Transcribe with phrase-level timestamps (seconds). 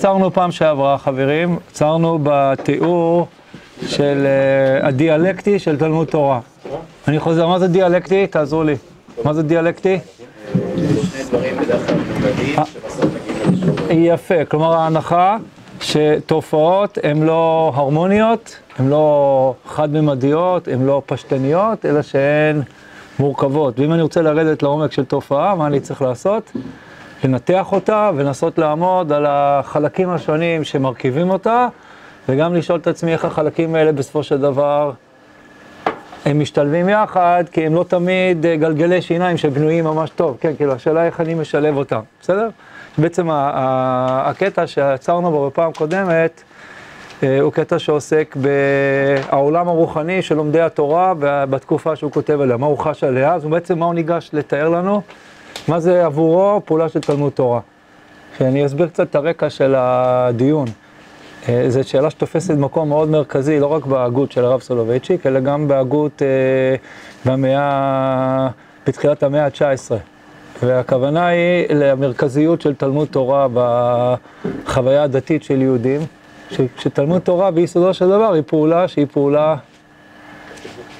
[0.00, 1.58] עצרנו פעם שעברה, חברים?
[1.70, 3.26] עצרנו בתיאור
[3.86, 4.26] של
[4.82, 6.40] uh, הדיאלקטי של תלמוד תורה.
[7.08, 8.26] אני חוזר, מה זה דיאלקטי?
[8.26, 8.76] תעזרו לי.
[9.24, 9.98] מה זה דיאלקטי?
[12.58, 12.64] אה.
[13.90, 15.36] יפה, כלומר ההנחה
[15.80, 22.62] שתופעות הן לא הרמוניות, הן לא חד-ממדיות, הן לא פשטניות, אלא שהן
[23.18, 23.80] מורכבות.
[23.80, 26.52] ואם אני רוצה לרדת לעומק של תופעה, מה אני צריך לעשות?
[27.24, 31.68] לנתח אותה ולנסות לעמוד על החלקים השונים שמרכיבים אותה,
[32.28, 34.92] וגם לשאול את עצמי איך החלקים האלה בסופו של דבר
[36.24, 40.72] הם משתלבים יחד, כי הם לא תמיד אה, גלגלי שיניים שבנויים ממש טוב, כן, כאילו
[40.72, 42.48] השאלה איך אני משלב אותם, בסדר?
[42.98, 46.42] בעצם הקטע שעצרנו בו בפעם קודמת,
[47.22, 52.78] אה, הוא קטע שעוסק בעולם הרוחני של לומדי התורה בתקופה שהוא כותב עליה, מה הוא
[52.78, 55.02] חש עליה, אז בעצם מה הוא ניגש לתאר לנו,
[55.68, 57.60] מה זה עבורו פעולה של תלמוד תורה.
[58.38, 60.66] שאני אסביר קצת את הרקע של הדיון.
[61.48, 65.68] אה, זו שאלה שתופסת מקום מאוד מרכזי, לא רק בהגות של הרב סולובייצ'יק, אלא גם
[65.68, 66.28] בהגות אה,
[67.32, 68.48] במאה,
[68.86, 69.94] בתחילת המאה ה-19.
[70.62, 76.00] והכוונה היא למרכזיות של תלמוד תורה בחוויה הדתית של יהודים,
[76.50, 79.56] ש- שתלמוד תורה ביסודו של דבר היא פעולה שהיא פעולה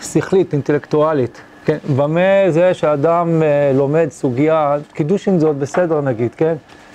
[0.02, 1.41] שכלית, אינטלקטואלית.
[1.70, 6.54] כן, במה זה שאדם אה, לומד סוגיה, קידושין זה עוד בסדר נגיד, כן?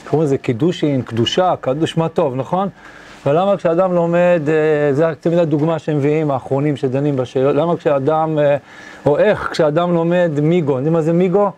[0.10, 2.70] קוראים לזה קידושין, קדושה, קדוש מה טוב, נכון?
[3.26, 8.40] אבל למה כשאדם לומד, אה, זה תמיד הדוגמה שהם מביאים, האחרונים שדנים בשאלות, למה כשאדם,
[8.40, 8.58] אה,
[9.06, 11.52] או איך כשאדם לומד מיגו, יודעים מה זה מיגו?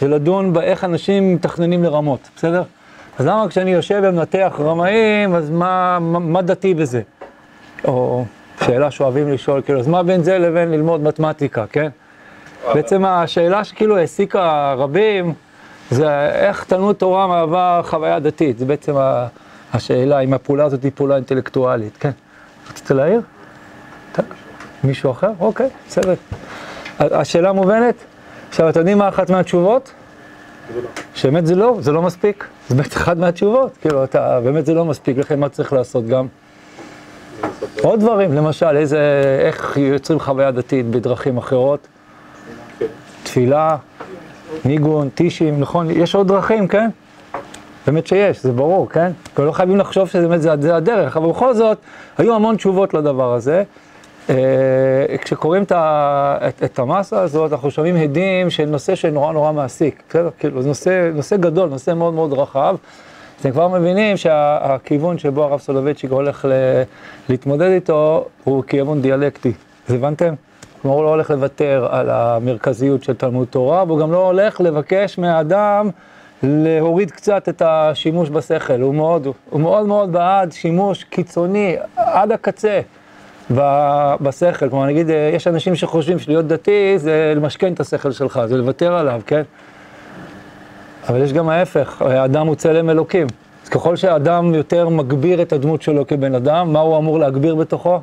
[0.00, 2.62] זה לדון באיך אנשים מתכננים לרמות, בסדר?
[3.18, 7.02] אז למה כשאני יושב ומנתח רמאים, אז מה, מה, מה דתי בזה?
[7.84, 8.24] או
[8.64, 11.88] שאלה שאוהבים לשאול, כאילו, אז מה בין זה לבין ללמוד מתמטיקה, כן?
[12.74, 15.34] בעצם השאלה שכאילו העסיקה רבים,
[15.90, 18.94] זה איך תלמוד תורה מהווה חוויה דתית, זה בעצם
[19.74, 22.10] השאלה, אם הפעולה הזאת היא פעולה אינטלקטואלית, כן?
[22.70, 23.20] רצית להעיר?
[24.84, 25.30] מישהו אחר?
[25.40, 26.14] אוקיי, בסדר.
[26.98, 27.94] השאלה מובנת?
[28.48, 29.92] עכשיו, אתם יודעים מה אחת מהתשובות?
[31.14, 32.46] שבאמת זה לא, זה לא מספיק.
[32.68, 33.76] זה באמת אחת מהתשובות.
[33.80, 36.26] כאילו, אתה, באמת זה לא מספיק, לכן מה צריך לעשות גם?
[37.82, 39.00] עוד דברים, למשל, איזה,
[39.46, 41.88] איך יוצרים חוויה דתית בדרכים אחרות?
[43.24, 43.76] תפילה,
[44.64, 45.90] ניגון, טישים, נכון?
[45.90, 46.90] יש עוד דרכים, כן?
[47.86, 49.12] באמת שיש, זה ברור, כן?
[49.36, 51.78] כי לא חייבים לחשוב שזה באמת זה, זה הדרך, אבל בכל זאת,
[52.18, 53.62] היו המון תשובות לדבר הזה.
[54.30, 54.34] אה,
[55.22, 60.30] כשקוראים את, את, את המסה הזאת, אנחנו שומעים הדים של נושא שנורא נורא מעסיק, בסדר?
[60.38, 62.76] כאילו, זה נושא, נושא גדול, נושא מאוד מאוד רחב.
[63.40, 66.52] אתם כבר מבינים שהכיוון שבו הרב סולובייצ'יק הולך ל,
[67.28, 69.52] להתמודד איתו, הוא כיוון דיאלקטי.
[69.88, 70.34] אז הבנתם?
[70.84, 75.18] כלומר, הוא לא הולך לוותר על המרכזיות של תלמוד תורה, והוא גם לא הולך לבקש
[75.18, 75.90] מהאדם
[76.42, 78.80] להוריד קצת את השימוש בשכל.
[78.80, 82.80] הוא מאוד, הוא מאוד מאוד בעד שימוש קיצוני עד הקצה
[84.20, 84.68] בשכל.
[84.68, 88.94] כלומר, נגיד, אה, יש אנשים שחושבים שלהיות דתי זה למשכן את השכל שלך, זה לוותר
[88.94, 89.42] עליו, כן?
[91.08, 93.26] אבל יש גם ההפך, האדם הוא צלם אלוקים.
[93.64, 98.00] אז ככל שהאדם יותר מגביר את הדמות שלו כבן אדם, מה הוא אמור להגביר בתוכו?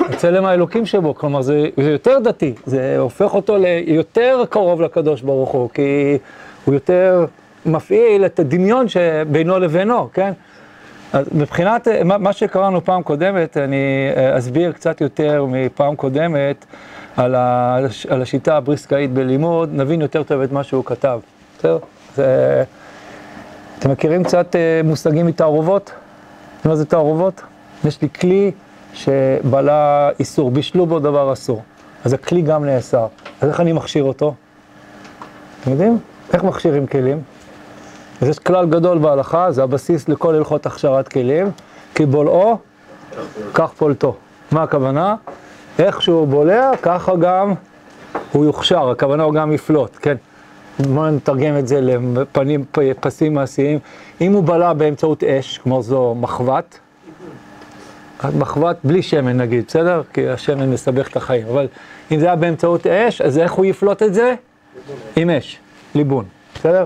[0.00, 5.50] הצלם האלוקים שבו, כלומר זה, זה יותר דתי, זה הופך אותו ליותר קרוב לקדוש ברוך
[5.50, 6.18] הוא, כי
[6.64, 7.26] הוא יותר
[7.66, 10.32] מפעיל את הדמיון שבינו לבינו, כן?
[11.12, 13.76] אז מבחינת מה, שקראנו פעם קודמת, אני
[14.16, 16.64] אה, אסביר קצת יותר מפעם קודמת
[17.16, 17.78] על, ה,
[18.08, 21.20] על השיטה הבריסקאית בלימוד, נבין יותר טוב את מה שהוא כתב,
[21.58, 21.78] בסדר?
[22.16, 22.64] זה...
[23.78, 25.92] אתם מכירים קצת אה, מושגים מתערובות?
[26.64, 27.42] מה זה תערובות?
[27.84, 28.50] יש לי כלי
[28.94, 31.62] שבעלה איסור, בישלו בו דבר אסור.
[32.04, 33.06] אז הכלי גם נאסר.
[33.40, 34.34] אז איך אני מכשיר אותו?
[35.60, 35.98] אתם יודעים?
[36.32, 37.22] איך מכשירים כלים?
[38.22, 41.50] אז יש כלל גדול בהלכה, זה הבסיס לכל הלכות הכשרת כלים,
[41.94, 42.58] כי בולעו,
[43.54, 44.14] כך פולטו.
[44.52, 45.16] מה הכוונה?
[45.78, 47.54] איך שהוא בולע, ככה גם
[48.32, 50.16] הוא יוכשר, הכוונה הוא גם יפלוט, כן?
[50.78, 52.64] בואו נתרגם את זה לפנים,
[53.00, 53.78] פסים מעשיים.
[54.20, 56.78] אם הוא בלע באמצעות אש, כמו זו מחבת,
[58.38, 60.02] מחבת בלי שמן נגיד, בסדר?
[60.12, 61.68] כי השמן מסבך את החיים, אבל
[62.10, 64.34] אם זה היה באמצעות אש, אז איך הוא יפלוט את זה?
[65.16, 65.58] עם אש,
[65.94, 66.24] ליבון,
[66.54, 66.84] בסדר?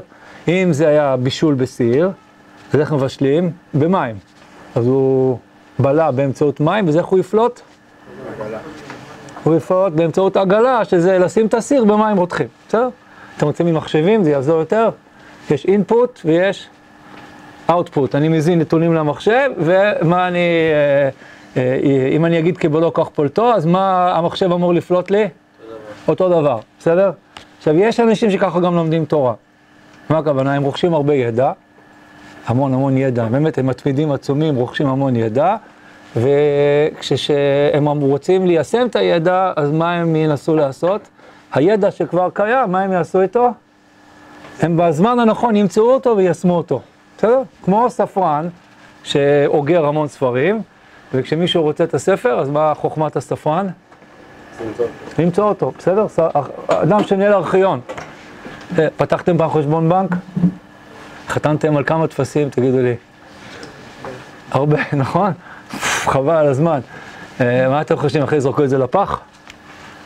[0.48, 2.10] אם זה היה בישול בסיר,
[2.72, 3.50] אז איך מבשלים?
[3.74, 4.16] במים.
[4.74, 5.38] אז הוא
[5.78, 7.60] בלע באמצעות מים, וזה איך הוא יפלוט?
[9.44, 12.88] הוא יפלוט באמצעות עגלה, שזה לשים את הסיר במים רותחים, בסדר?
[13.36, 14.90] אתם רוצים ממחשבים, זה יעזור יותר?
[15.50, 16.68] יש אינפוט ויש
[17.70, 18.14] אאוטפוט.
[18.14, 20.38] אני מזין נתונים למחשב, ומה אני,
[21.56, 25.28] אה, אה, אם אני אגיד קיבלו כך פולטו, אז מה המחשב אמור לפלוט לי?
[26.08, 27.10] אותו דבר, בסדר?
[27.58, 29.34] עכשיו, יש אנשים שככה גם לומדים תורה.
[30.10, 30.54] מה הכוונה?
[30.54, 31.52] הם רוכשים הרבה ידע,
[32.46, 35.56] המון המון ידע, באמת הם מתמידים עצומים, רוכשים המון ידע,
[36.16, 41.00] וכשהם רוצים ליישם את הידע, אז מה הם ינסו לעשות?
[41.52, 43.50] הידע שכבר קיים, מה הם יעשו איתו?
[44.62, 46.80] הם בזמן הנכון ימצאו אותו ויישמו אותו,
[47.18, 47.42] בסדר?
[47.64, 48.48] כמו ספרן
[49.04, 50.62] שאוגר המון ספרים,
[51.14, 53.66] וכשמישהו רוצה את הספר, אז מה חוכמת הספרן?
[55.18, 56.06] למצוא אותו, בסדר?
[56.68, 57.80] אדם שניהל ארכיון.
[58.78, 60.10] אה, פתחתם פעם חשבון בנק?
[61.28, 62.94] חתמתם על כמה טפסים, תגידו לי.
[64.50, 65.32] הרבה, נכון?
[66.12, 66.80] חבל על הזמן.
[67.40, 69.20] אה, מה אתם חושבים, אחרי זרקו את זה לפח?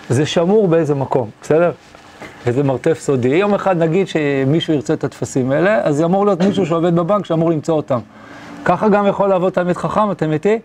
[0.09, 1.73] זה שמור באיזה מקום, בסדר?
[2.47, 3.29] איזה מרתף סודי.
[3.29, 7.51] יום אחד נגיד שמישהו ירצה את הטפסים האלה, אז אמור להיות מישהו שעובד בבנק שאמור
[7.51, 7.99] למצוא אותם.
[8.65, 10.59] ככה גם יכול לעבוד תלמיד חכם, אתם איתי?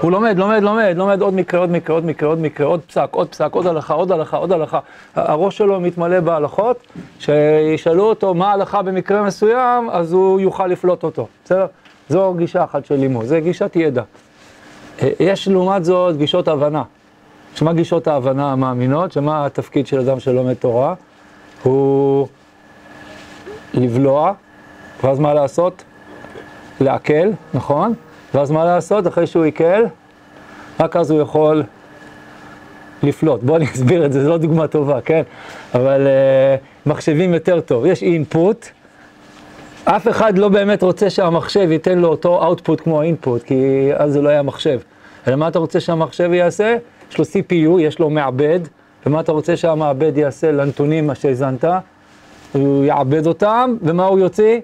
[0.00, 3.08] הוא לומד, לומד, לומד, לומד עוד מקרה, עוד מקרה, עוד מקרה, עוד מקרה, עוד פסק,
[3.10, 4.78] עוד פסק, עוד הלכה, עוד הלכה, עוד הלכה.
[5.14, 6.86] הראש שלו מתמלא בהלכות,
[7.18, 11.66] שישאלו אותו מה ההלכה במקרה מסוים, אז הוא יוכל לפלוט אותו, בסדר?
[12.08, 14.02] זו גישה אחת של לימוד, זה גישת ידע.
[15.02, 16.82] אה, יש לעומת זאת גישות הבנה.
[17.54, 19.12] שמה גישות ההבנה המאמינות?
[19.12, 20.94] שמה התפקיד של אדם שלומד תורה?
[21.62, 22.28] הוא
[23.74, 24.32] לבלוע,
[25.04, 25.84] ואז מה לעשות?
[26.80, 27.94] לעכל, נכון?
[28.34, 29.06] ואז מה לעשות?
[29.06, 29.84] אחרי שהוא עיכל,
[30.80, 31.62] רק אז הוא יכול
[33.02, 33.42] לפלוט.
[33.42, 35.22] בואו אני אסביר את זה, זו לא דוגמה טובה, כן?
[35.74, 37.86] אבל uh, מחשבים יותר טוב.
[37.86, 38.66] יש אינפוט,
[39.84, 44.22] אף אחד לא באמת רוצה שהמחשב ייתן לו אותו אאוטפוט כמו האינפוט, כי אז זה
[44.22, 44.80] לא היה מחשב.
[45.28, 46.76] אלא מה אתה רוצה שהמחשב יעשה?
[47.10, 48.60] יש לו CPU, יש לו מעבד,
[49.06, 51.64] ומה אתה רוצה שהמעבד יעשה לנתונים מה שהזנת?
[52.52, 54.60] הוא יעבד אותם, ומה הוא יוציא?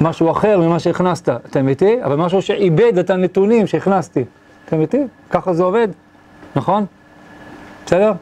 [0.00, 2.04] משהו אחר ממה שהכנסת, אתם איתי?
[2.04, 4.24] אבל משהו שעיבד את הנתונים שהכנסתי,
[4.64, 5.02] אתם איתי?
[5.30, 5.88] ככה זה עובד,
[6.56, 6.86] נכון?
[7.86, 8.12] בסדר?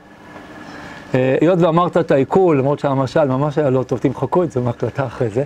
[1.15, 5.07] אה, היות ואמרת את העיכול, למרות שהמשל ממש היה לא טוב, תמחקו את זה מהקלטה
[5.07, 5.45] אחרי זה.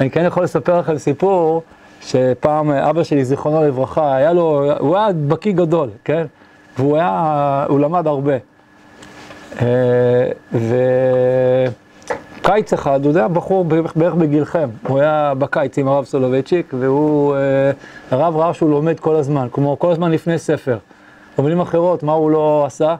[0.00, 1.62] אני כן יכול לספר לכם סיפור,
[2.00, 6.26] שפעם אבא שלי, זיכרונו לברכה, היה לו, הוא היה בקיא גדול, כן?
[6.78, 8.34] והוא היה, הוא למד הרבה.
[9.62, 9.66] אה,
[10.52, 10.74] ו...
[12.42, 17.70] קיץ אחד, הוא היה בחור בערך בגילכם, הוא היה בקיץ עם הרב סולובייצ'יק, והוא, אה,
[18.10, 20.78] הרב ראה שהוא לומד כל הזמן, כמו כל הזמן לפני ספר.
[21.38, 22.94] במילים אחרות, מה הוא לא עשה?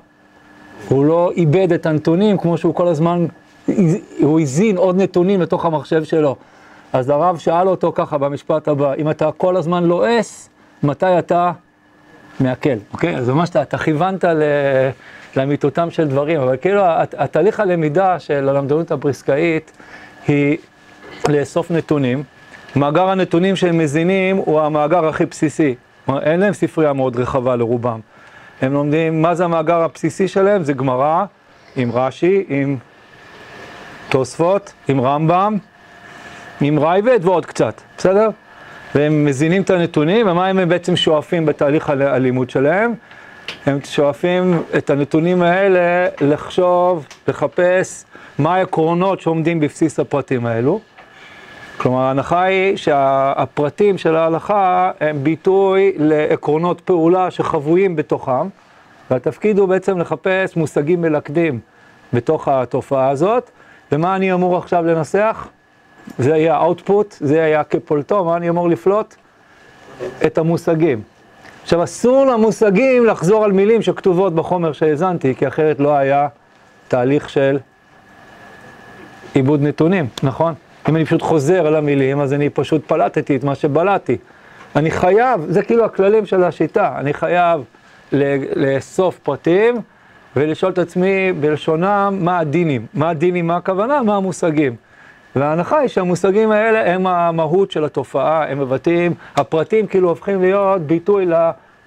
[0.88, 3.26] הוא לא איבד את הנתונים כמו שהוא כל הזמן,
[4.20, 6.36] הוא הזין עוד נתונים לתוך המחשב שלו.
[6.92, 10.48] אז הרב שאל אותו ככה במשפט הבא, אם אתה כל הזמן לועס,
[10.82, 11.52] מתי אתה
[12.40, 13.16] מעכל, אוקיי?
[13.16, 14.42] אז ממש אתה כיוונת ל...
[15.36, 16.82] לאמיתותם של דברים, אבל כאילו
[17.18, 19.72] התהליך הלמידה של הלמדנות הבריסקאית
[20.28, 20.56] היא
[21.28, 22.22] לאסוף נתונים.
[22.76, 25.74] מאגר הנתונים שהם מזינים הוא המאגר הכי בסיסי.
[26.22, 28.00] אין להם ספרייה מאוד רחבה לרובם.
[28.62, 31.24] הם לומדים מה זה המאגר הבסיסי שלהם, זה גמרא
[31.76, 32.76] עם רש"י, עם
[34.08, 35.58] תוספות, עם רמב"ם,
[36.60, 38.30] עם רייבד ועוד קצת, בסדר?
[38.94, 42.94] והם מזינים את הנתונים, ומה הם בעצם שואפים בתהליך הלימוד שלהם?
[43.66, 48.04] הם שואפים את הנתונים האלה לחשוב, לחפש
[48.38, 50.80] מה העקרונות שעומדים בבסיס הפרטים האלו.
[51.76, 58.48] כלומר, ההנחה היא שהפרטים של ההלכה הם ביטוי לעקרונות פעולה שחבויים בתוכם,
[59.10, 61.60] והתפקיד הוא בעצם לחפש מושגים מלכדים
[62.12, 63.50] בתוך התופעה הזאת,
[63.92, 65.48] ומה אני אמור עכשיו לנסח?
[66.18, 69.14] זה יהיה האוטפוט, זה יהיה כפולטו, מה אני אמור לפלוט?
[70.26, 71.13] את המושגים.
[71.64, 76.28] עכשיו, אסור למושגים לחזור על מילים שכתובות בחומר שהאזנתי, כי אחרת לא היה
[76.88, 77.58] תהליך של
[79.34, 80.54] עיבוד נתונים, נכון?
[80.88, 84.16] אם אני פשוט חוזר על המילים, אז אני פשוט פלטתי את מה שבלעתי.
[84.76, 87.60] אני חייב, זה כאילו הכללים של השיטה, אני חייב
[88.56, 89.76] לאסוף פרטים
[90.36, 92.86] ולשאול את עצמי בלשונם מה הדינים.
[92.94, 94.76] מה הדינים, מה הכוונה, מה המושגים.
[95.36, 101.26] וההנחה היא שהמושגים האלה הם המהות של התופעה, הם מבטאים, הפרטים כאילו הופכים להיות ביטוי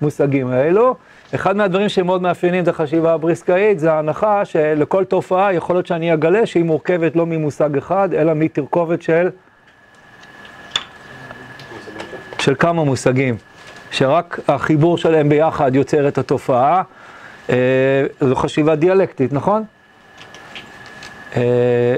[0.01, 0.95] למושגים האלו.
[1.35, 6.45] אחד מהדברים שמאוד מאפיינים את החשיבה הבריסקאית זה ההנחה שלכל תופעה יכול להיות שאני אגלה
[6.45, 9.29] שהיא מורכבת לא ממושג אחד, אלא מתרכובת של,
[12.39, 13.35] של כמה מושגים,
[13.91, 16.81] שרק החיבור שלהם ביחד יוצר את התופעה.
[17.49, 17.55] אה,
[18.21, 19.63] זו חשיבה דיאלקטית, נכון?
[21.35, 21.95] אה,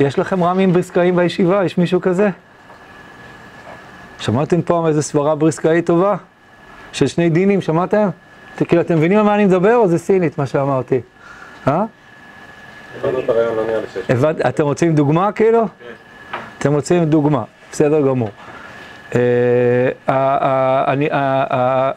[0.00, 1.64] יש לכם רמים בריסקאים בישיבה?
[1.64, 2.30] יש מישהו כזה?
[4.20, 6.16] שמעתם פעם איזה סברה בריסקאית טובה?
[6.92, 8.08] של שני דינים, שמעתם?
[8.56, 11.00] כאילו, אתם מבינים על מה אני מדבר או זה סינית, מה שאמרתי?
[11.68, 11.84] אה?
[14.48, 15.64] אתם רוצים דוגמה כאילו?
[16.58, 18.30] אתם רוצים דוגמה, בסדר גמור.
[19.14, 19.20] אה,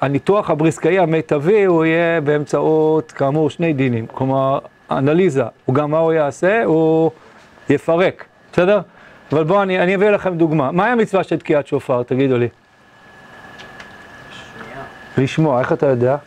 [0.02, 4.06] הניתוח הבריסקאי המיטבי הוא יהיה באמצעות, כאמור, שני דינים.
[4.08, 4.60] כלומר,
[4.92, 6.64] אנליזה, הוא גם מה הוא יעשה?
[6.64, 7.12] הוא...
[7.70, 8.82] יפרק, בסדר?
[9.32, 10.72] אבל בואו אני אביא לכם דוגמה.
[10.72, 12.04] מהי המצווה של תקיעת שופר?
[12.04, 12.48] תגידו לי.
[15.18, 16.18] לשמוע, איך אתה יודע?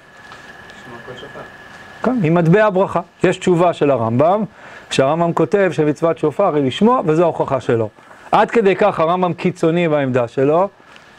[2.02, 3.00] כן, עם מטבע הברכה.
[3.24, 4.44] יש תשובה של הרמב"ם,
[4.90, 7.88] שהרמב"ם כותב שמצוות שופר היא לשמוע, וזו ההוכחה שלו.
[8.32, 10.68] עד כדי כך הרמב"ם קיצוני בעמדה שלו,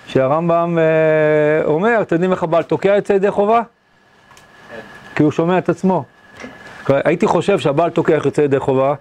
[0.08, 3.62] שהרמב"ם אה, אומר, אתם יודעים איך הבעל תוקע יוצא ידי חובה?
[5.16, 6.04] כי הוא שומע את עצמו.
[6.88, 8.94] הייתי חושב שהבעל תוקע איך יוצא ידי חובה,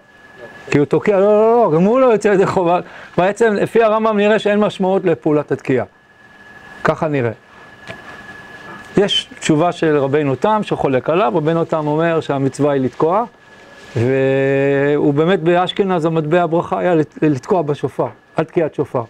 [0.71, 2.81] כי הוא תוקע, לא, לא, לא, גם הוא לא יוצא ידי חובה.
[3.19, 5.85] בעצם, לפי הרמב"ם נראה שאין משמעות לפעולת התקיעה.
[6.85, 7.31] ככה נראה.
[8.97, 13.25] יש תשובה של רבינו תם שחולק עליו, רבינו תם אומר שהמצווה היא לתקוע,
[13.97, 19.03] והוא באמת באשכנז המטבע הברכה היה לת- לתקוע בשופר, על תקיעת שופר.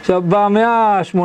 [0.00, 1.18] עכשיו, במאה ה-18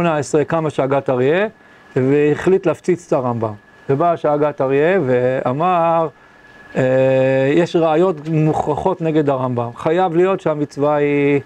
[0.47, 1.47] קמה שאגת אריה,
[1.95, 3.53] והחליט להפציץ את הרמב"ם.
[3.89, 6.07] ובא שאגת אריה ואמר,
[6.75, 6.81] אה,
[7.55, 9.69] יש ראיות מוכרחות נגד הרמב"ם.
[9.75, 11.39] חייב להיות שהמצווה היא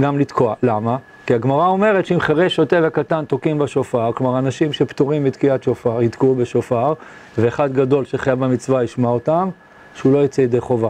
[0.00, 0.54] גם לתקוע.
[0.62, 0.96] למה?
[1.30, 6.34] כי הגמרא אומרת שאם חירש, שוטה וקטן תוקעים בשופר, כלומר אנשים שפטורים מתקיעת שופר יתקעו
[6.34, 6.92] בשופר,
[7.38, 9.48] ואחד גדול שחייב במצווה ישמע אותם,
[9.94, 10.88] שהוא לא יצא ידי חובה.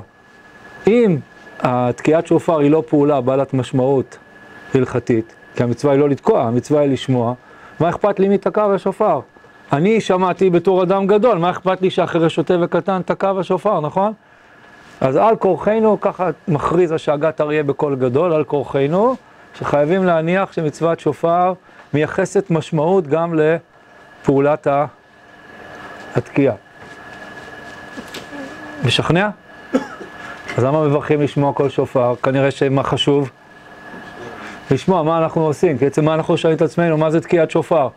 [0.86, 1.16] אם
[1.58, 4.18] התקיעת שופר היא לא פעולה בעלת משמעות
[4.74, 7.34] הלכתית, כי המצווה היא לא לתקוע, המצווה היא לשמוע,
[7.80, 9.20] מה אכפת לי מי תקע בשופר?
[9.72, 14.12] אני שמעתי בתור אדם גדול, מה אכפת לי שהחירש, שוטה וקטן תקע בשופר, נכון?
[15.00, 19.16] אז על כורחנו, ככה מכריז השאגת אריה בקול גדול, על כורחנו,
[19.54, 21.52] שחייבים להניח שמצוות שופר
[21.94, 24.66] מייחסת משמעות גם לפעולת
[26.14, 26.54] התקיעה.
[28.84, 29.28] משכנע?
[30.56, 32.14] אז למה מברכים לשמוע כל שופר?
[32.22, 33.30] כנראה שמה חשוב?
[34.70, 37.88] לשמוע מה אנחנו עושים, כי בעצם מה אנחנו שואלים את עצמנו, מה זה תקיעת שופר?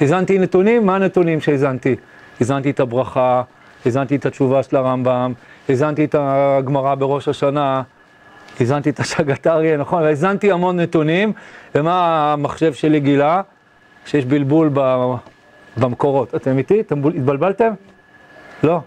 [0.00, 1.96] הזנתי נתונים, מה הנתונים שהזנתי?
[2.40, 3.42] הזנתי את הברכה,
[3.86, 5.32] הזנתי את התשובה של הרמב"ם,
[5.68, 7.82] הזנתי את הגמרא בראש השנה,
[8.60, 10.02] הזנתי את השגת אריה, נכון?
[10.02, 11.32] והזנתי המון נתונים,
[11.74, 13.42] ומה המחשב שלי גילה?
[14.06, 14.70] שיש בלבול.
[15.76, 16.34] במקורות.
[16.34, 16.80] אתם איתי?
[16.80, 17.72] אתם התבלבלתם?
[18.62, 18.80] לא.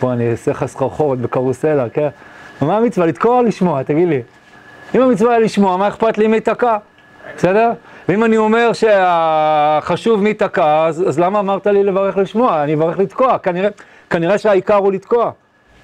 [0.00, 2.08] בוא, אני אעשה לך סחרחורת בקרוסלה, כן?
[2.60, 3.06] מה המצווה?
[3.06, 3.82] לתקוע או לשמוע?
[3.82, 4.22] תגיד לי.
[4.94, 6.76] אם המצווה היא לשמוע, מה אכפת לי מי תקע?
[7.36, 7.72] בסדר?
[8.08, 12.62] ואם אני אומר שהחשוב מי תקע, אז, אז למה אמרת לי לברך לשמוע?
[12.62, 13.38] אני אברך לתקוע.
[13.38, 13.68] כנראה,
[14.10, 15.30] כנראה שהעיקר הוא לתקוע.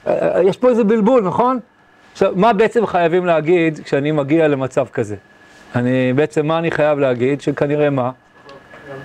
[0.07, 1.59] אה, אה, יש פה איזה בלבול, נכון?
[2.13, 5.17] עכשיו, מה בעצם חייבים להגיד כשאני מגיע למצב כזה?
[5.75, 7.41] אני, בעצם מה אני חייב להגיד?
[7.41, 8.11] שכנראה מה?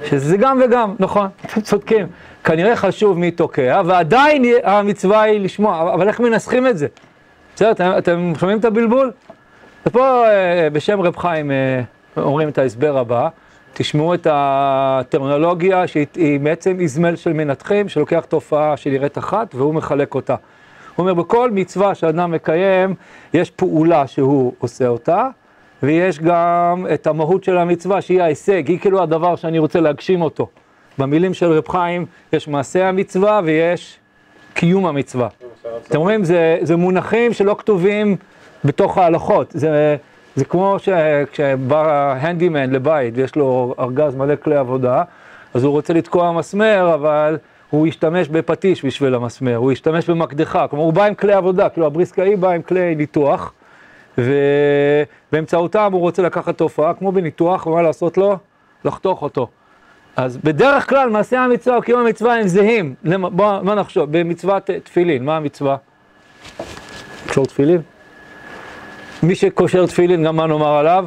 [0.05, 2.07] שזה גם וגם, נכון, אתם צודקים.
[2.43, 6.87] כנראה חשוב מי תוקע, ועדיין המצווה היא לשמוע, אבל איך מנסחים את זה?
[7.55, 9.11] בסדר, אתם, אתם שומעים את הבלבול?
[9.85, 11.81] ופה אה, בשם רב חיים אה,
[12.17, 13.29] אומרים את ההסבר הבא,
[13.73, 19.73] תשמעו את הטרמינולוגיה שהיא היא בעצם איזמל של מנתחים, שלוקח תופעה של יראת אחת והוא
[19.73, 20.35] מחלק אותה.
[20.97, 22.95] הוא אומר, בכל מצווה שאדם מקיים,
[23.33, 25.27] יש פעולה שהוא עושה אותה,
[25.83, 30.47] ויש גם את המהות של המצווה, שהיא ההישג, היא כאילו הדבר שאני רוצה להגשים אותו.
[30.97, 33.99] במילים של רב חיים, יש מעשה המצווה ויש
[34.53, 35.27] קיום המצווה.
[35.87, 38.15] אתם רואים, זה, זה מונחים שלא כתובים
[38.63, 39.51] בתוך ההלכות.
[39.51, 39.95] זה,
[40.35, 45.03] זה כמו שכשבא הנדימן לבית ויש לו ארגז מלא כלי עבודה,
[45.53, 47.37] אז הוא רוצה לתקוע מסמר, אבל
[47.69, 51.85] הוא ישתמש בפטיש בשביל המסמר, הוא ישתמש במקדחה, כלומר הוא בא עם כלי עבודה, כאילו
[51.87, 53.53] הבריסקאי בא עם כלי ניתוח,
[54.17, 58.37] ובאמצעותם הוא רוצה לקחת תופעה, כמו בניתוח, ומה לעשות לו?
[58.85, 59.47] לחתוך אותו.
[60.15, 62.95] אז בדרך כלל מעשי המצווה או קיום המצווה הם זהים.
[63.03, 65.75] למ- בוא, בוא נחשוב, במצוות אה, תפילין, מה המצווה?
[67.25, 67.81] לקשור תפילין?
[69.23, 71.05] מי שקושר תפילין, גם מה נאמר עליו?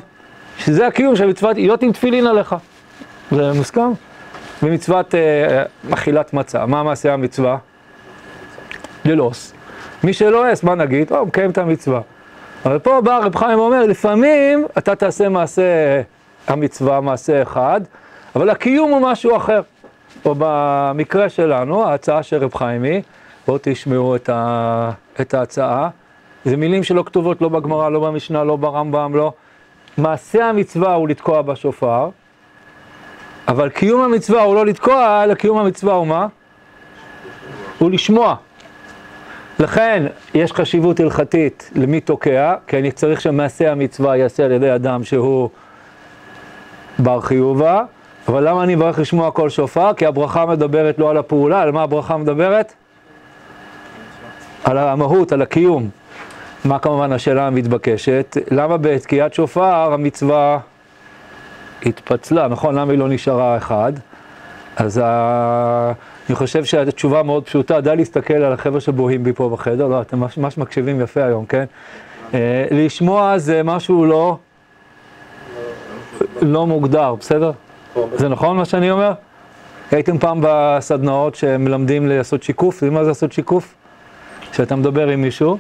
[0.59, 2.55] שזה הקיום של מצוות להיות עם תפילין עליך.
[3.31, 3.91] זה מוסכם?
[4.63, 5.63] במצוות אה,
[5.93, 7.57] אכילת מצה, מה מעשה המצווה?
[9.05, 9.55] ללעוס.
[10.05, 11.13] מי שלועס, מה נגיד?
[11.13, 12.01] הוא מקיים את המצווה.
[12.65, 16.01] אבל פה בא רב חיים ואומר, לפעמים אתה תעשה מעשה
[16.49, 17.81] המצווה, מעשה אחד,
[18.37, 19.61] אבל הקיום הוא משהו אחר.
[20.25, 23.03] או במקרה שלנו, ההצעה של רב חיים היא,
[23.47, 24.91] בואו תשמעו את, ה...
[25.21, 25.89] את ההצעה,
[26.45, 29.33] זה מילים שלא כתובות לא בגמרא, לא במשנה, לא ברמב"ם, לא.
[29.99, 32.09] מעשה המצווה הוא לתקוע בשופר,
[33.49, 36.27] אבל קיום המצווה הוא לא לתקוע, אלא קיום המצווה הוא מה?
[37.79, 38.37] הוא לשמוע.
[39.59, 45.05] לכן יש חשיבות הלכתית למי תוקע, כי אני צריך שמעשה המצווה ייעשה על ידי אדם
[45.05, 45.51] שהוא
[46.99, 47.83] בר חיובה,
[48.29, 49.95] אבל למה אני מברך לשמוע כל שופר?
[49.95, 52.73] כי הברכה מדברת לא על הפעולה, על מה הברכה מדברת?
[54.65, 55.89] על המהות, על הקיום.
[56.65, 58.37] מה כמובן השאלה המתבקשת?
[58.51, 60.59] למה בתקיעת שופר המצווה
[61.87, 62.75] התפצלה, נכון?
[62.75, 63.93] למה היא לא נשארה אחד?
[64.77, 65.93] אז ה...
[66.29, 70.19] אני חושב שהתשובה מאוד פשוטה, די להסתכל על החבר'ה שבוהים בי פה בחדר, לא, אתם
[70.37, 71.65] ממש מקשיבים יפה היום, כן?
[72.35, 74.37] אה, לשמוע זה משהו לא,
[76.43, 77.53] לא מוגדר, בסדר?
[78.15, 79.13] זה נכון מה שאני אומר?
[79.91, 83.75] הייתם פעם בסדנאות שמלמדים לעשות שיקוף, יודעים מה זה לעשות שיקוף?
[84.53, 85.59] כשאתה מדבר עם מישהו,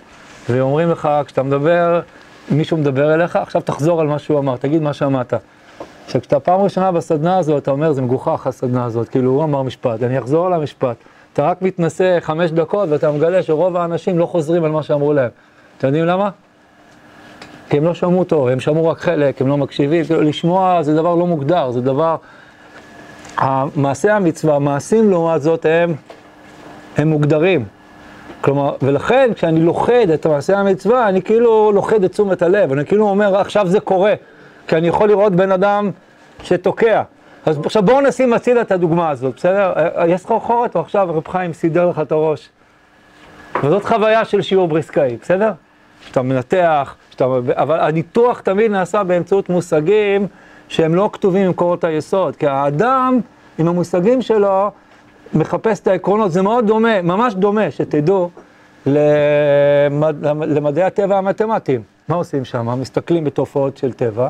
[0.49, 2.01] ואומרים לך, כשאתה מדבר,
[2.51, 5.35] מישהו מדבר אליך, עכשיו תחזור על מה שהוא אמר, תגיד מה שאמרת.
[6.11, 9.63] עכשיו, כשאתה פעם ראשונה בסדנה הזאת, אתה אומר, זה מגוחך הסדנה הזאת, כאילו, הוא אמר
[9.63, 10.97] משפט, אני אחזור על המשפט.
[11.33, 15.29] אתה רק מתנסה חמש דקות ואתה מגלה שרוב האנשים לא חוזרים על מה שאמרו להם.
[15.79, 16.31] אתם יודעים למה?
[17.69, 20.95] כי הם לא שמעו טוב, הם שמעו רק חלק, הם לא מקשיבים, כאילו לשמוע זה
[20.95, 22.17] דבר לא מוגדר, זה דבר...
[23.37, 25.95] המעשה המצווה, המעשים לעומת זאת הם,
[26.97, 27.65] הם מוגדרים.
[28.41, 33.09] כלומר, ולכן כשאני לוכד את מעשה המצווה, אני כאילו לוכד את תשומת הלב, אני כאילו
[33.09, 34.15] אומר, עכשיו זה קורה,
[34.71, 35.91] כי אני יכול לראות בן אדם
[36.43, 37.03] שתוקע.
[37.47, 39.73] אז עכשיו בואו נשים הצידה את הדוגמה הזאת, בסדר?
[40.07, 42.49] יש סחרחורת, או עכשיו רב חיים סידר לך את הראש.
[43.63, 45.53] וזאת חוויה של שיעור בריסקאי, בסדר?
[46.01, 47.25] שאתה מנתח, שאתה...
[47.53, 50.27] אבל הניתוח תמיד נעשה באמצעות מושגים
[50.69, 53.21] שהם לא כתובים במקורות היסוד, כי האדם,
[53.59, 54.71] עם המושגים שלו,
[55.35, 58.31] מחפש את העקרונות, זה מאוד דומה, ממש דומה, שתדעו,
[58.87, 60.27] למד...
[60.27, 61.83] למדעי הטבע המתמטיים.
[62.09, 62.81] מה עושים שם?
[62.81, 64.29] מסתכלים בתופעות של טבע,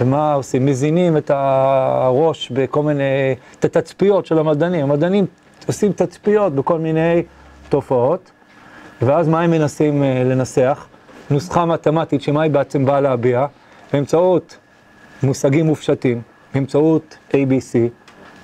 [0.00, 0.66] ומה עושים?
[0.66, 4.90] מזינים את הראש בכל מיני, את התצפיות של המדענים.
[4.90, 5.26] המדענים
[5.66, 7.22] עושים תצפיות בכל מיני
[7.68, 8.30] תופעות,
[9.02, 10.86] ואז מה הם מנסים אה, לנסח?
[11.30, 13.46] נוסחה מתמטית, שמה היא בעצם באה להביע?
[13.92, 14.56] באמצעות
[15.22, 16.22] מושגים מופשטים,
[16.54, 17.76] באמצעות ABC,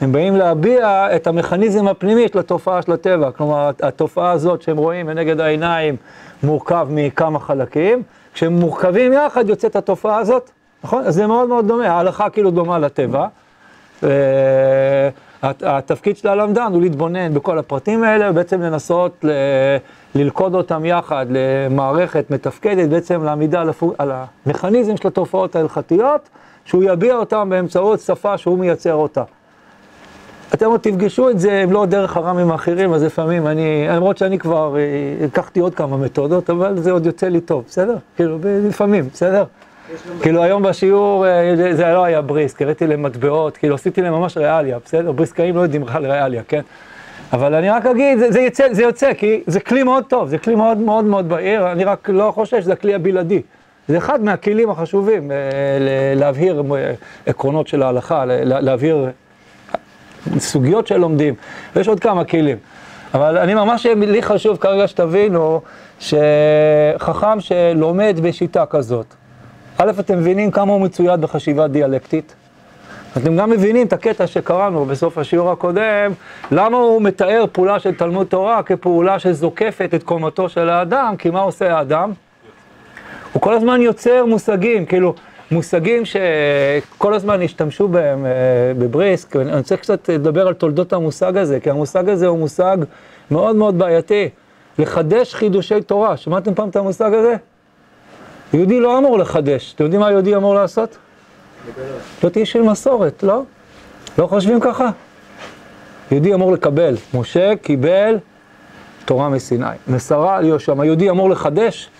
[0.01, 3.31] הם באים להביע את המכניזם הפנימי של התופעה של הטבע.
[3.31, 5.97] כלומר, התופעה הזאת שהם רואים לנגד העיניים
[6.43, 8.03] מורכב מכמה חלקים,
[8.35, 10.51] כשהם מורכבים יחד יוצאת התופעה הזאת,
[10.85, 11.05] נכון?
[11.05, 13.27] אז זה מאוד מאוד דומה, ההלכה כאילו דומה לטבע.
[15.43, 19.31] התפקיד של הלמדן הוא להתבונן בכל הפרטים האלה, ובעצם לנסות ל...
[20.15, 23.63] ללכוד אותם יחד למערכת מתפקדת, בעצם לעמידה
[23.99, 26.29] על המכניזם של התופעות ההלכתיות,
[26.65, 29.23] שהוא יביע אותם באמצעות שפה שהוא מייצר אותה.
[30.55, 34.39] אתם עוד תפגשו את זה, אם לא דרך הרמים האחרים, אז לפעמים אני, למרות שאני
[34.39, 34.81] כבר אה,
[35.27, 37.97] לקחתי עוד כמה מתודות, אבל זה עוד יוצא לי טוב, בסדר?
[38.17, 39.45] כאילו, לפעמים, בסדר?
[40.23, 44.37] כאילו היום בשיעור אה, זה לא היה בריסק, הראיתי להם מטבעות, כאילו עשיתי להם ממש
[44.37, 45.13] ריאליה, בסדר?
[45.13, 46.61] בריסקאים לא יודעים בכלל ריאליה, כן?
[47.33, 50.39] אבל אני רק אגיד, זה, זה, יצא, זה יוצא, כי זה כלי מאוד טוב, זה
[50.39, 53.43] כלי מאוד מאוד מאוד בהיר, אני רק לא חושב שזה הכלי הבלעדי.
[53.89, 55.37] זה אחד מהכלים החשובים, אה,
[56.17, 56.63] להבהיר
[57.27, 59.07] עקרונות של ההלכה, להבהיר
[60.39, 61.35] סוגיות שלומדים,
[61.77, 62.57] ויש עוד כמה כלים.
[63.15, 65.61] אבל אני ממש, לי חשוב כרגע שתבינו
[66.01, 69.07] שחכם שלומד בשיטה כזאת,
[69.83, 72.35] א', אתם מבינים כמה הוא מצויד בחשיבה דיאלקטית?
[73.17, 76.13] אתם גם מבינים את הקטע שקראנו בסוף השיעור הקודם,
[76.51, 81.41] למה הוא מתאר פעולה של תלמוד תורה כפעולה שזוקפת את קומתו של האדם, כי מה
[81.41, 82.13] עושה האדם?
[83.33, 85.15] הוא כל הזמן יוצר מושגים, כאילו,
[85.51, 88.31] מושגים שכל הזמן השתמשו בהם אה,
[88.79, 92.77] בבריסק, אני רוצה קצת לדבר על תולדות המושג הזה, כי המושג הזה הוא מושג
[93.31, 94.29] מאוד מאוד בעייתי.
[94.79, 97.37] לחדש חידושי תורה, שמעתם פעם את המושג הזה?
[98.55, 100.97] יהודי לא אמור לחדש, אתם יודעים מה יהודי אמור לעשות?
[102.23, 103.43] להיות איש של מסורת, לא?
[104.19, 104.91] לא חושבים ככה?
[106.11, 108.19] יהודי אמור לקבל, משה קיבל
[109.05, 111.91] תורה מסיני, מסרה על יהושע, היהודי אמור לחדש?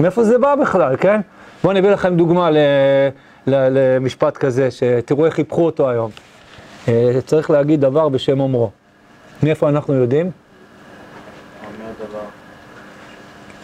[0.00, 1.20] מאיפה זה בא בכלל, כן?
[1.62, 2.56] בואו אני אביא לכם דוגמה ל,
[3.46, 6.10] ל, למשפט כזה, שתראו איך היפכו אותו היום.
[6.88, 8.70] אה, צריך להגיד דבר בשם אומרו.
[9.42, 10.30] מאיפה אנחנו יודעים?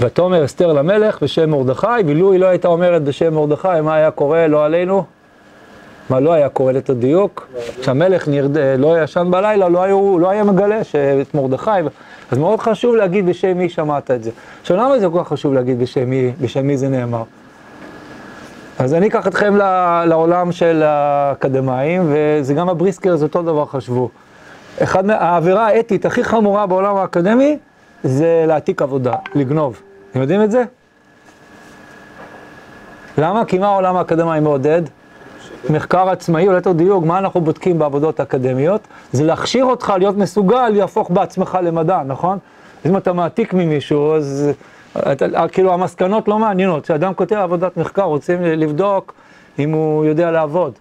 [0.05, 4.47] ותאמר אסתר למלך בשם מרדכי, ולו היא לא הייתה אומרת בשם מרדכי, מה היה קורה
[4.47, 5.05] לא עלינו?
[6.11, 7.49] מה לא היה קורה את הדיוק?
[7.81, 8.59] כשהמלך נרד...
[8.79, 11.71] לא ישן בלילה, לא, היו, לא היה מגלה שאת מרדכי,
[12.31, 14.31] אז מאוד חשוב להגיד בשם מי שמעת את זה.
[14.61, 17.23] עכשיו למה זה כל כך חשוב להגיד בשם מי, בשם מי זה נאמר?
[18.79, 19.57] אז אני אקח אתכם
[20.07, 24.09] לעולם של האקדמאים, וזה גם הבריסקר, זה אותו דבר חשבו.
[24.83, 27.59] אחד מהעבירה האתית הכי חמורה בעולם האקדמי,
[28.05, 29.83] זה להעתיק עבודה, לגנוב.
[30.15, 30.65] אתם יודעים את זה?
[33.19, 33.45] למה?
[33.45, 34.83] כי מה העולם האקדמי מעודד?
[35.71, 38.81] מחקר עצמאי, או ליתר דיוק, מה אנחנו בודקים בעבודות אקדמיות?
[39.13, 42.39] זה להכשיר אותך להיות מסוגל להפוך בעצמך למדע, נכון?
[42.85, 44.51] אז אם אתה מעתיק ממישהו, אז
[45.13, 46.85] אתה, כאילו המסקנות לא מעניינות.
[46.85, 49.15] כשאדם כותב עבודת מחקר, רוצים לבדוק
[49.59, 50.73] אם הוא יודע לעבוד.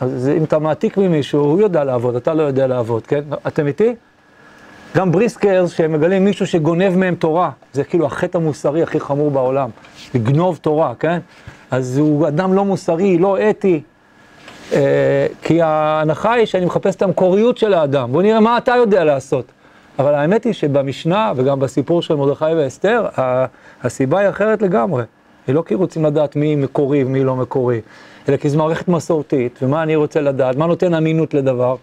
[0.00, 3.22] אז אם אתה מעתיק ממישהו, הוא יודע לעבוד, אתה לא יודע לעבוד, כן?
[3.46, 3.94] אתם איתי?
[4.96, 9.70] גם בריסקרס, שהם מגלים מישהו שגונב מהם תורה, זה כאילו החטא המוסרי הכי חמור בעולם,
[10.14, 11.18] לגנוב תורה, כן?
[11.70, 13.82] אז הוא אדם לא מוסרי, לא אתי,
[14.72, 19.04] אה, כי ההנחה היא שאני מחפש את המקוריות של האדם, בואו נראה מה אתה יודע
[19.04, 19.44] לעשות.
[19.98, 23.06] אבל האמת היא שבמשנה וגם בסיפור של מרדכי ואסתר,
[23.82, 25.02] הסיבה היא אחרת לגמרי.
[25.46, 27.80] היא לא כי רוצים לדעת מי מקורי ומי לא מקורי,
[28.28, 31.76] אלא כי זו מערכת מסורתית, ומה אני רוצה לדעת, מה נותן אמינות לדבר?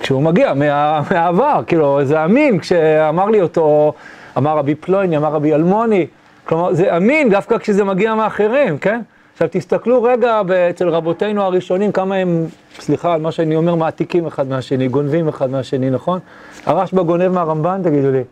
[0.00, 3.92] כשהוא מגיע מה, מהעבר, כאילו, זה אמין, כשאמר לי אותו,
[4.38, 6.06] אמר רבי פלויני, אמר רבי אלמוני,
[6.44, 9.00] כלומר, זה אמין דווקא כשזה מגיע מאחרים, כן?
[9.32, 12.46] עכשיו תסתכלו רגע אצל רבותינו הראשונים, כמה הם,
[12.80, 16.18] סליחה על מה שאני אומר, מעתיקים אחד מהשני, גונבים אחד מהשני, נכון?
[16.66, 18.22] הרשב"א גונב מהרמב"ן, תגידו לי.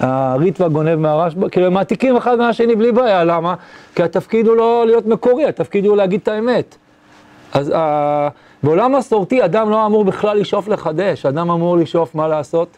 [0.00, 3.54] הריטב"א גונב מהרשב"א, כאילו הם מעתיקים אחד מהשני בלי בעיה, למה?
[3.94, 6.76] כי התפקיד הוא לא להיות מקורי, התפקיד הוא להגיד את האמת.
[7.52, 7.74] אז uh,
[8.64, 12.76] בעולם מסורתי אדם לא אמור בכלל לשאוף לחדש, אדם אמור לשאוף מה לעשות?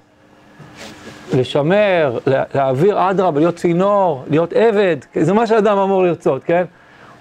[1.34, 2.18] לשמר,
[2.54, 6.64] להעביר אדרבה, להיות צינור, להיות עבד, זה מה שאדם אמור לרצות, כן?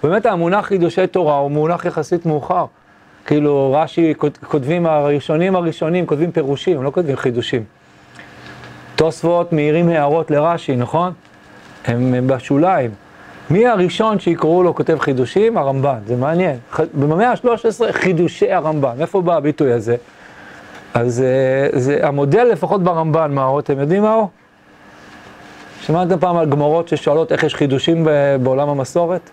[0.02, 2.64] באמת המונח חידושי תורה הוא מונח יחסית מאוחר.
[3.26, 4.14] כאילו רש"י
[4.48, 7.64] כותבים הראשונים הראשונים, כותבים פירושים, לא כותבים חידושים.
[8.96, 11.12] תוספות מעירים הערות לרש"י, נכון?
[11.84, 12.90] הם, בשוליים.
[13.50, 15.58] מי הראשון שיקראו לו כותב חידושים?
[15.58, 16.56] הרמב"ן, זה מעניין.
[16.94, 19.96] במאה ה-13 חידושי הרמב"ן, מאיפה בא הביטוי הזה?
[20.94, 23.58] אז אה, זה המודל לפחות ברמב"ן, מהו?
[23.58, 24.28] אתם יודעים מהו?
[25.80, 28.06] שמעתם פעם על גמורות ששואלות איך יש חידושים
[28.42, 29.30] בעולם המסורת?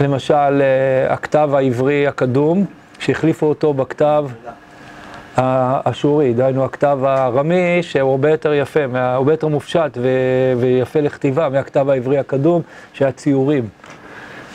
[0.00, 2.64] למשל, אה, הכתב העברי הקדום,
[2.98, 4.26] שהחליפו אותו בכתב
[5.36, 9.98] האשורי, דהיינו הכתב הארמי, שהוא הרבה יותר יפה, הרבה יותר מופשט
[10.60, 13.68] ויפה לכתיבה מהכתב העברי הקדום, שהיה ציורים.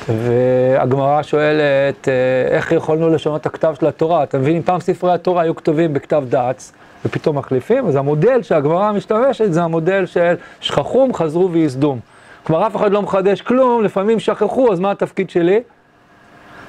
[0.10, 2.14] והגמרא שואלת, אה,
[2.56, 4.24] איך יכולנו לשנות את הכתב של התורה?
[4.24, 6.74] אתם מבינים, פעם ספרי התורה היו כתובים בכתב דץ,
[7.06, 12.00] ופתאום מחליפים, אז המודל שהגמרא משתמשת זה המודל של שכחום, חזרו וייסדום.
[12.44, 15.62] כלומר, אף אחד לא מחדש כלום, לפעמים שכחו, אז מה התפקיד שלי?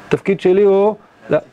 [0.09, 0.95] התפקיד שלי הוא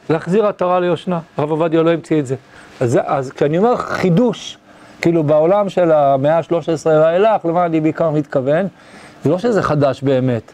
[0.09, 1.19] להחזיר עטרה ליושנה.
[1.37, 2.35] הרב עובדיה לא המציא את זה.
[2.79, 4.57] אז, אז כשאני אומר חידוש,
[5.01, 8.67] כאילו בעולם של המאה ה-13 ואילך, למה אני בעיקר מתכוון?
[9.23, 10.51] זה לא שזה חדש באמת,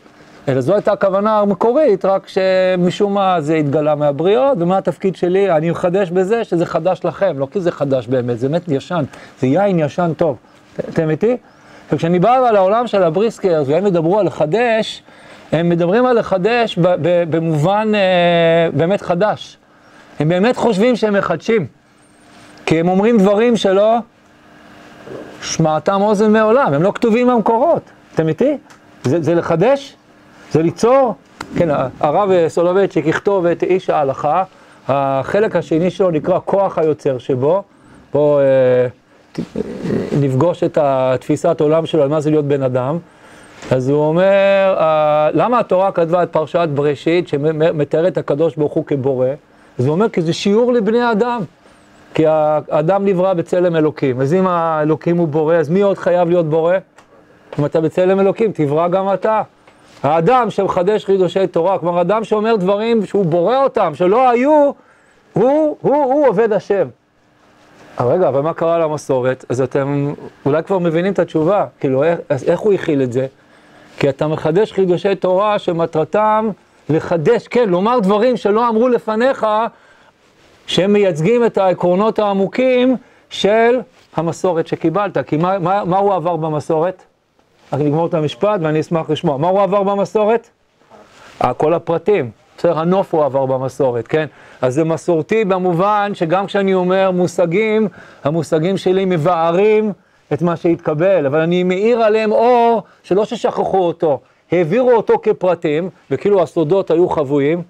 [0.47, 5.51] אלא זו הייתה הכוונה המקורית, רק שמשום מה זה התגלה מהבריאות, ומה התפקיד שלי?
[5.51, 9.03] אני מחדש בזה שזה חדש לכם, לא כי זה חדש באמת, זה באמת ישן,
[9.39, 10.38] זה יין ישן טוב.
[10.79, 11.38] אתם איתי?
[11.91, 15.04] וכשאני בא על העולם של הבריסקר, והם ידברו על לחדש,
[15.51, 16.77] הם מדברים על לחדש
[17.30, 19.58] במובן אה, באמת חדש.
[20.19, 21.67] הם באמת חושבים שהם מחדשים.
[22.65, 23.97] כי הם אומרים דברים שלא
[25.41, 27.82] שמעתם אוזן מעולם, הם לא כתובים במקורות.
[28.15, 28.58] אתם איתי?
[29.04, 29.95] זה, זה לחדש?
[30.51, 31.15] זה ליצור?
[31.58, 34.43] כן, הרב סולובייצ'יק יכתוב את איש ההלכה,
[34.88, 37.63] החלק השני שלו נקרא כוח היוצר שבו,
[38.13, 38.43] בואו אה,
[40.22, 42.98] נפגוש את התפיסת עולם שלו על מה זה להיות בן אדם.
[43.72, 48.86] אז הוא אומר, אה, למה התורה כתבה את פרשת בראשית שמתארת את הקדוש ברוך הוא
[48.86, 49.28] כבורא?
[49.80, 51.41] אז הוא אומר, כי זה שיעור לבני אדם.
[52.13, 56.50] כי האדם נברא בצלם אלוקים, אז אם האלוקים הוא בורא, אז מי עוד חייב להיות
[56.50, 56.78] בורא?
[57.60, 59.41] אם אתה בצלם אלוקים, תברא גם אתה.
[60.04, 64.72] האדם שמחדש חידושי תורה, כלומר אדם שאומר דברים שהוא בורא אותם, שלא היו,
[65.34, 66.88] הוא, הוא, הוא עובד השם.
[67.99, 69.45] אבל רגע, אבל מה קרה למסורת?
[69.49, 70.13] אז אתם
[70.45, 73.27] אולי כבר מבינים את התשובה, כאילו איך, איך הוא הכיל את זה?
[73.97, 76.49] כי אתה מחדש חידושי תורה שמטרתם
[76.89, 79.47] לחדש, כן, לומר דברים שלא אמרו לפניך,
[80.67, 82.95] שהם מייצגים את העקרונות העמוקים
[83.30, 83.80] של
[84.15, 85.17] המסורת שקיבלת.
[85.27, 87.04] כי מה, מה, מה הוא עבר במסורת?
[87.73, 89.38] רק נגמור את המשפט ואני אשמח לשמוע.
[89.38, 90.49] מה הוא עבר במסורת?
[91.58, 92.32] כל הפרטים.
[92.58, 94.25] בסדר, הנוף הוא עבר במסורת, כן?
[94.62, 97.88] אז זה מסורתי במובן שגם כשאני אומר מושגים,
[98.24, 99.91] המושגים שלי מבארים
[100.34, 104.19] את מה שהתקבל, אבל אני מאיר עליהם אור שלא ששכחו אותו,
[104.52, 107.62] העבירו אותו כפרטים, וכאילו הסודות היו חבויים,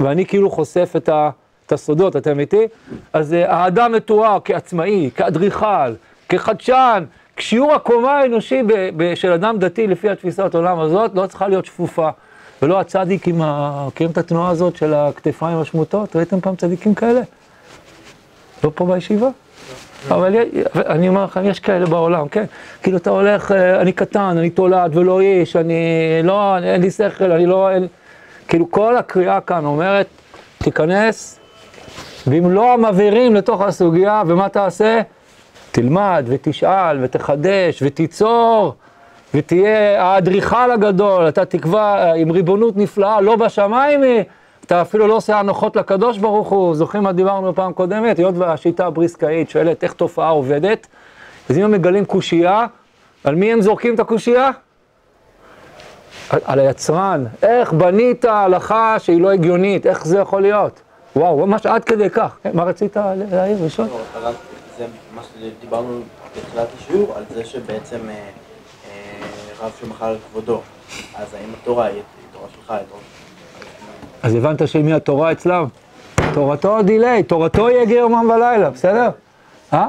[0.00, 1.30] ואני כאילו חושף את ה...
[1.66, 2.66] את הסודות, אתם איתי?
[3.12, 5.94] אז uh, האדם מתואר כעצמאי, כאדריכל,
[6.28, 7.04] כחדשן,
[7.38, 11.64] שיעור הקומה האנושי ב- ב- של אדם דתי לפי התפיסת עולם הזאת לא צריכה להיות
[11.64, 12.08] שפופה.
[12.62, 13.84] ולא הצדיק עם ה...
[13.86, 16.16] מכירים את התנועה הזאת של הכתפיים השמוטות?
[16.16, 17.20] ראיתם פעם צדיקים כאלה?
[18.64, 19.28] לא פה בישיבה?
[20.10, 20.36] אבל
[20.76, 22.44] אני אומר לכם, יש כאלה בעולם, כן?
[22.82, 25.82] כאילו אתה הולך, אה, אני קטן, אני תולד ולא איש, אני
[26.24, 27.70] לא, אין לי שכל, אני לא...
[27.70, 27.86] אין...
[28.48, 30.06] כאילו כל הקריאה כאן אומרת,
[30.58, 31.38] תיכנס
[32.26, 35.00] ואם לא מבהירים לתוך הסוגיה, ומה תעשה?
[35.72, 38.74] תלמד ותשאל ותחדש ותיצור
[39.34, 44.00] ותהיה האדריכל הגדול, אתה תקבע עם ריבונות נפלאה, לא בשמיים
[44.66, 48.18] אתה אפילו לא עושה הנחות לקדוש ברוך הוא, זוכרים מה דיברנו בפעם קודמת?
[48.18, 50.86] היות והשיטה הבריסקאית שואלת איך תופעה עובדת,
[51.50, 52.66] אז אם הם מגלים קושייה,
[53.24, 54.50] על מי הם זורקים את הקושייה?
[56.30, 57.24] על, על היצרן.
[57.42, 60.80] איך בנית הלכה שהיא לא הגיונית, איך זה יכול להיות?
[61.16, 62.36] וואו, ממש עד כדי כך.
[62.42, 62.96] כן, מה רצית
[63.30, 63.88] להעיר ראשון?
[63.88, 64.30] לא,
[64.78, 66.00] זה מה שדיברנו
[66.36, 68.14] בתחילת השיעור, על זה שבעצם אה,
[69.62, 70.60] רב שמחל על כבודו,
[71.14, 73.00] אז האם התורה היא תורה שלך, היא תורה
[74.22, 75.66] אז הבנת של מי התורה אצלם?
[76.34, 79.10] תורתו דיליי, תורתו יגיע יומם ולילה, בסדר?
[79.72, 79.88] אה?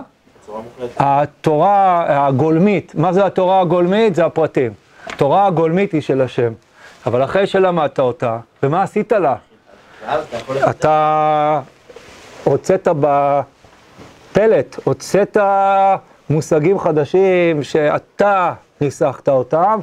[0.97, 4.15] התורה הגולמית, מה זה התורה הגולמית?
[4.15, 4.71] זה הפרטים.
[5.07, 6.53] התורה הגולמית היא של השם.
[7.05, 9.35] אבל אחרי שלמדת אותה, ומה עשית לה?
[10.69, 11.61] אתה
[12.43, 15.37] הוצאת בפלט, הוצאת
[16.29, 18.53] מושגים חדשים שאתה
[18.83, 19.79] ניסחת אותם,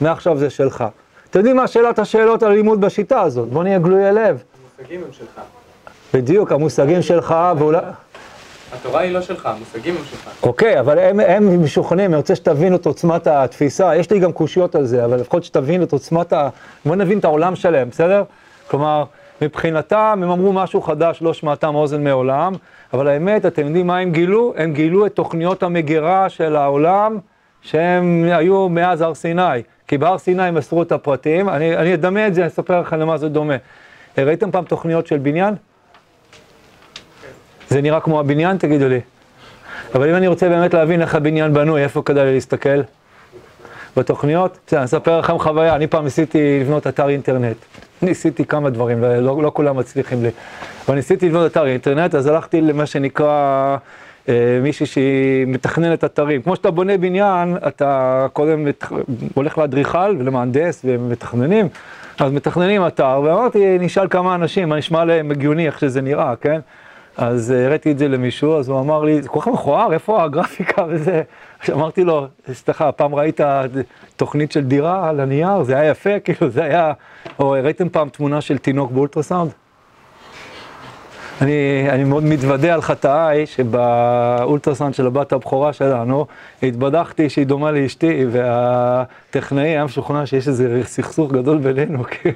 [0.00, 0.84] מעכשיו זה שלך.
[1.30, 3.48] אתם יודעים מה שאלת השאלות על לימוד בשיטה הזאת?
[3.48, 4.42] בוא נהיה גלויי לב.
[4.78, 5.40] המושגים הם שלך.
[6.14, 7.78] בדיוק, המושגים שלך, ואולי...
[8.72, 10.30] התורה היא לא שלך, המושגים הם שלך.
[10.42, 14.74] אוקיי, אבל הם, הם משוכנעים, אני רוצה שתבינו את עוצמת התפיסה, יש לי גם קושיות
[14.74, 16.48] על זה, אבל לפחות שתבינו את עוצמת ה...
[16.84, 18.22] בוא נבין את העולם שלהם, בסדר?
[18.70, 19.04] כלומר,
[19.42, 22.52] מבחינתם הם אמרו משהו חדש, לא שמעתם אוזן מעולם,
[22.92, 24.54] אבל האמת, אתם יודעים מה הם גילו?
[24.56, 27.18] הם גילו את תוכניות המגירה של העולם,
[27.64, 32.26] שהם היו מאז הר סיני, כי בהר סיני הם מסרו את הפרטים, אני, אני אדמה
[32.26, 33.54] את זה, אני אספר לכם למה זה דומה.
[34.18, 35.54] ראיתם פעם תוכניות של בניין?
[37.68, 38.58] זה נראה כמו הבניין?
[38.58, 39.00] תגידו לי.
[39.94, 42.80] אבל אם אני רוצה באמת להבין איך הבניין בנוי, איפה כדאי להסתכל?
[43.96, 44.58] בתוכניות?
[44.66, 47.56] בסדר, אני אספר לכם חוויה, אני פעם ניסיתי לבנות אתר אינטרנט.
[48.02, 50.30] ניסיתי כמה דברים, לא, לא, לא כולם מצליחים לי.
[50.88, 53.76] אבל ניסיתי לבנות אתר אינטרנט, אז הלכתי למה שנקרא
[54.62, 56.42] מישהי שהיא מתכננת אתרים.
[56.42, 58.84] כמו שאתה בונה בניין, אתה קודם מת,
[59.34, 61.68] הולך לאדריכל ולמהנדס ומתכננים,
[62.20, 66.60] אז מתכננים אתר, ואמרתי, נשאל כמה אנשים, מה נשמע להם הגיוני איך שזה נראה, כן?
[67.16, 70.22] אז אה, הראיתי את זה למישהו, אז הוא אמר לי, זה כל כך מכוער, איפה
[70.22, 71.22] הגרפיקה וזה?
[71.64, 73.40] אז אמרתי לו, סליחה, פעם ראית
[74.16, 75.62] תוכנית של דירה על הנייר?
[75.62, 76.92] זה היה יפה, כאילו, זה היה...
[77.38, 79.50] או ראיתם פעם תמונה של תינוק באולטרסאונד?
[81.42, 86.26] אני, אני מאוד מתוודה על חטאיי, שבאולטרסאונד של הבת הבכורה שלנו,
[86.62, 92.28] התבדחתי שהיא דומה לאשתי, והטכנאי היה משוכנע שיש איזה סכסוך גדול בינינו, כי,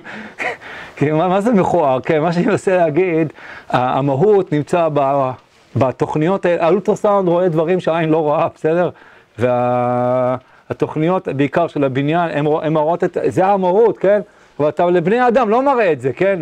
[0.96, 2.00] כי מה, מה זה מכוער?
[2.00, 3.32] כן, מה שאני מנסה להגיד,
[3.70, 5.30] המהות נמצא ב,
[5.76, 8.90] בתוכניות האולטרסאונד רואה דברים שהעין לא רואה, בסדר?
[9.38, 12.30] והתוכניות, בעיקר של הבניין,
[12.62, 14.20] הן מראות את, זה המהות, כן?
[14.60, 16.38] אבל אתה לבני האדם לא מראה את זה, כן?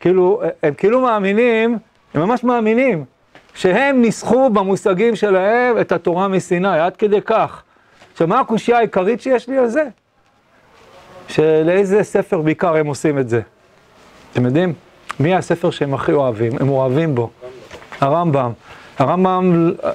[0.00, 1.78] וכאילו, הם כאילו מאמינים,
[2.14, 3.04] הם ממש מאמינים,
[3.54, 7.62] שהם ניסחו במושגים שלהם את התורה מסיני, עד כדי כך.
[8.12, 9.84] עכשיו, מה הקושייה העיקרית שיש לי על זה?
[11.28, 13.40] שלאיזה ספר בעיקר הם עושים את זה?
[14.32, 14.72] אתם יודעים?
[15.20, 16.52] מי הספר שהם הכי אוהבים?
[16.60, 17.30] הם אוהבים בו.
[18.00, 18.52] הרמב"ם.
[18.98, 19.90] הרמב"ם אה,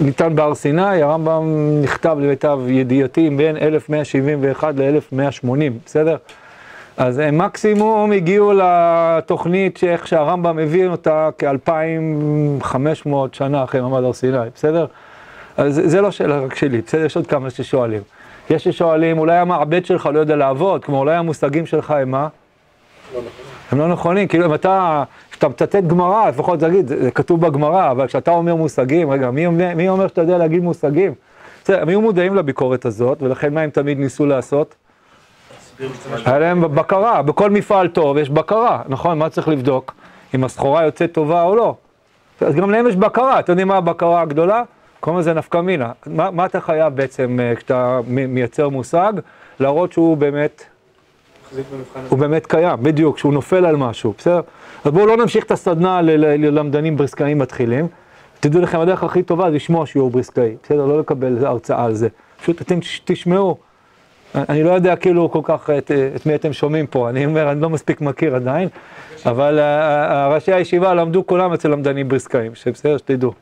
[0.00, 1.44] ניתן בהר סיני, הרמב"ם
[1.82, 5.48] נכתב למיטב ידיעתי בין 1171 ל-1180,
[5.86, 6.16] בסדר?
[7.00, 14.36] אז הם מקסימום הגיעו לתוכנית שאיך שהרמב"ם הביא אותה כ-2500 שנה אחרי מעמד הר סיני,
[14.54, 14.86] בסדר?
[15.56, 17.04] אז זה- לא שאלה רק שלי, בסדר?
[17.04, 18.02] יש עוד כמה ששואלים.
[18.50, 22.28] יש ששואלים, אולי המעבד שלך לא יודע לעבוד, כמו אולי המושגים שלך הם מה?
[23.72, 27.90] הם לא נכונים, כאילו אם אתה, כשאתה מצטט גמרא, לפחות תגיד, זה, זה כתוב בגמרא,
[27.90, 31.12] אבל כשאתה אומר מושגים, רגע, מי, מי אומר שאתה יודע להגיד מושגים?
[31.64, 34.74] בסדר, הם היו מודעים לביקורת הזאת, ולכן מה הם תמיד ניסו לעשות?
[36.24, 39.18] היה להם בקרה, בכל מפעל טוב יש בקרה, נכון?
[39.18, 39.94] מה צריך לבדוק?
[40.34, 41.74] אם הסחורה יוצאת טובה או לא.
[42.40, 44.62] אז גם להם יש בקרה, אתם יודעים מה הבקרה הגדולה?
[45.00, 45.92] קוראים לזה נפקא מינה.
[46.06, 49.12] מה, מה אתה חייב בעצם אה, כשאתה מייצר מושג?
[49.60, 50.62] להראות שהוא באמת
[52.08, 54.40] הוא באמת קיים, בדיוק, שהוא נופל על משהו, בסדר?
[54.84, 57.86] אז בואו לא נמשיך את הסדנה ללמדנים בריסקאים מתחילים.
[58.40, 60.86] תדעו לכם, הדרך הכי טובה זה לשמוע שיעור בריסקאי, בסדר?
[60.86, 62.08] לא לקבל הרצאה על זה.
[62.42, 63.56] פשוט אתם תש- תשמעו.
[64.34, 67.60] אני לא יודע כאילו כל כך את, את מי אתם שומעים פה, אני אומר, אני
[67.60, 68.68] לא מספיק מכיר עדיין,
[69.26, 69.64] אבל אה,
[70.10, 73.32] אה, ראשי הישיבה למדו כולם אצל למדנים בריסקאים, שבסדר, שתדעו.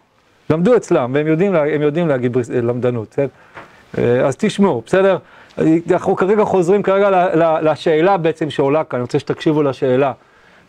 [0.50, 3.26] למדו אצלם, והם יודעים, יודעים להגיד בריס- למדנות, בסדר?
[3.98, 5.16] אה, אז תשמעו, בסדר?
[5.90, 7.10] אנחנו כרגע חוזרים כרגע
[7.62, 10.12] לשאלה בעצם שעולה כאן, אני רוצה שתקשיבו לשאלה.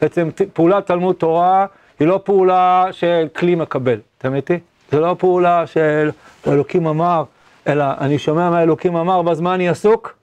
[0.01, 1.65] בעצם פעולת תלמוד תורה
[1.99, 4.59] היא לא פעולה של כלי מקבל, אתם איתי?
[4.91, 6.09] זה לא פעולה של
[6.47, 7.23] אלוקים אמר,
[7.69, 10.13] אלא אני שומע מה אלוקים אמר, ואז מה אני עסוק?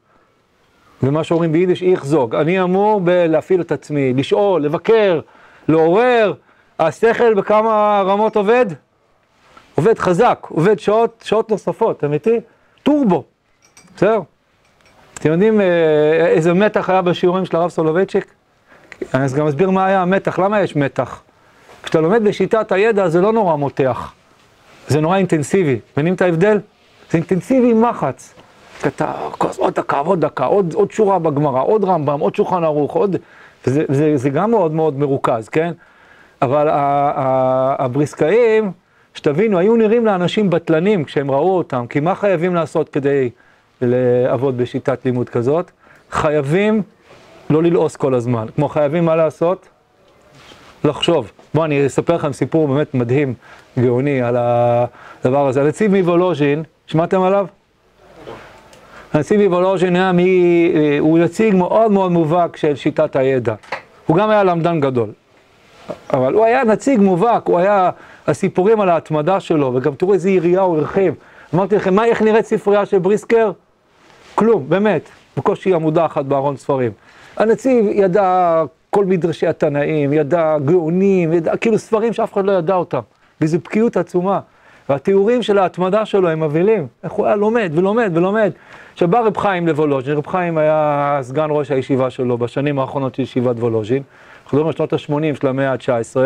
[1.03, 2.35] ומה שאומרים ביידיש, איך זוג.
[2.35, 5.21] אני אמור להפעיל את עצמי, לשאול, לבקר,
[5.69, 6.33] לעורר.
[6.79, 8.67] השכל בכמה רמות עובד?
[9.75, 12.41] עובד חזק, עובד שעות, שעות נוספות, אתם איתי?
[12.83, 13.25] טורבו,
[13.97, 14.21] בסדר?
[15.15, 18.27] אתם יודעים אה, איזה מתח היה בשיעורים של הרב סולובייצ'יק?
[19.15, 21.23] אני אז גם אסביר מה היה המתח, למה יש מתח?
[21.83, 24.13] כשאתה לומד בשיטת הידע זה לא נורא מותח,
[24.89, 25.79] זה נורא אינטנסיבי.
[25.93, 26.59] מבינים את ההבדל?
[27.11, 28.35] זה אינטנסיבי עם מחץ.
[28.87, 29.13] אתה
[29.59, 33.17] עוד דקה, עוד דקה, עוד, עוד שורה בגמרא, עוד רמב"ם, עוד שולחן ערוך, עוד...
[33.67, 35.73] וזה זה, זה גם מאוד מאוד מרוכז, כן?
[36.43, 36.73] אבל ה-
[37.17, 38.73] ה- הבריסקאים,
[39.15, 43.31] שתבינו, היו נראים לאנשים בטלנים כשהם ראו אותם, כי מה חייבים לעשות כדי
[43.81, 45.71] לעבוד בשיטת לימוד כזאת.
[46.11, 46.83] חייבים
[47.51, 48.47] לא ללעוס כל הזמן.
[48.57, 49.69] כמו חייבים מה לעשות?
[50.85, 51.33] לחשוב.
[51.55, 53.35] בואו אני אספר לכם סיפור באמת מדהים,
[53.79, 55.63] גאוני, על הדבר הזה.
[55.63, 57.47] הנציב מוולוז'ין, שמעתם עליו?
[59.13, 60.73] הנציב מוולוז'ין היה מי...
[60.99, 63.55] הוא נציג מאוד מאוד מובהק של שיטת הידע.
[64.07, 65.09] הוא גם היה למדן גדול.
[66.13, 67.91] אבל הוא היה נציג מובהק, הוא היה,
[68.27, 71.15] הסיפורים על ההתמדה שלו, וגם תראו איזה יריעה הוא הרחיב.
[71.55, 73.53] אמרתי לכם, מה, איך נראית ספרייה של בריסקר?
[74.35, 76.93] כלום, באמת, בקושי עמודה אחת בארון ספרים.
[77.37, 83.01] הנציב ידע כל מדרשי התנאים, ידע גאונים, ידע, כאילו ספרים שאף אחד לא ידע אותם,
[83.41, 84.41] וזו בקיאות עצומה.
[84.89, 88.53] והתיאורים של ההתמדה שלו הם מבהילים, איך הוא היה לומד ולומד ולומד.
[88.93, 93.23] עכשיו בא רב חיים לוולוז'ין, רב חיים היה סגן ראש הישיבה שלו בשנים האחרונות של
[93.23, 94.03] ישיבת וולוז'ין,
[94.45, 96.17] אנחנו מדברים על שנות ה-80 של המאה ה-19,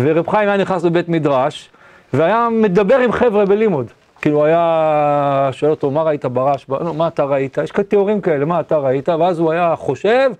[0.00, 1.70] ורב חיים היה נכנס לבית מדרש,
[2.12, 3.86] והיה מדבר עם חבר'ה בלימוד.
[4.20, 6.66] כאילו היה שואל אותו, מה ראית ברש?
[6.68, 7.58] לא, מה אתה ראית?
[7.58, 9.08] יש כאלה תיאורים כאלה, מה אתה ראית?
[9.08, 10.30] ואז הוא היה חושב,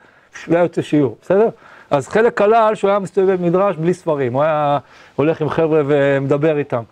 [0.48, 1.48] והיה יוצא שיעור, בסדר?
[1.90, 4.78] אז חלק כלל שהוא היה מסתובב במדרש בלי ספרים, הוא היה
[5.16, 6.82] הולך עם חבר'ה ומדבר איתם.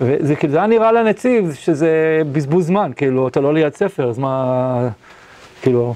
[0.00, 4.18] וזה כאילו, זה היה נראה לנציב שזה בזבוז זמן, כאילו, אתה לא ליד ספר, אז
[4.18, 4.88] מה,
[5.62, 5.94] כאילו,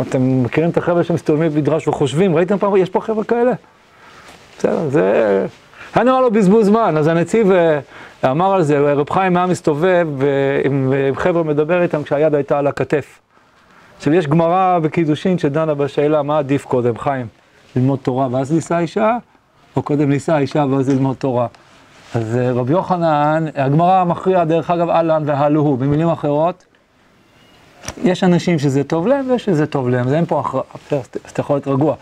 [0.00, 3.52] אתם מכירים את החבר'ה שמסתובבים במדרש וחושבים, ראיתם פעם, יש פה חבר'ה כאלה?
[4.58, 5.46] בסדר, זה...
[5.94, 7.80] היה נראה לו בזבוז זמן, אז הנציב אה,
[8.24, 13.20] אמר על זה, רב חיים היה מסתובב ועם חבר'ה מדבר איתם כשהיד הייתה על הכתף.
[13.96, 17.26] עכשיו יש גמרא בקידושין שדנה בשאלה מה עדיף קודם, חיים,
[17.76, 19.16] ללמוד תורה ואז לישא אישה,
[19.76, 21.46] או קודם לישא אישה ואז ללמוד תורה.
[22.14, 26.64] אז אה, רבי יוחנן, הגמרא מכריעה דרך אגב אהלן והלוהו, במילים אחרות,
[28.02, 31.40] יש אנשים שזה טוב להם ויש שזה טוב להם, זה אין פה הכרעה, אז אתה
[31.40, 31.94] יכול להיות רגוע.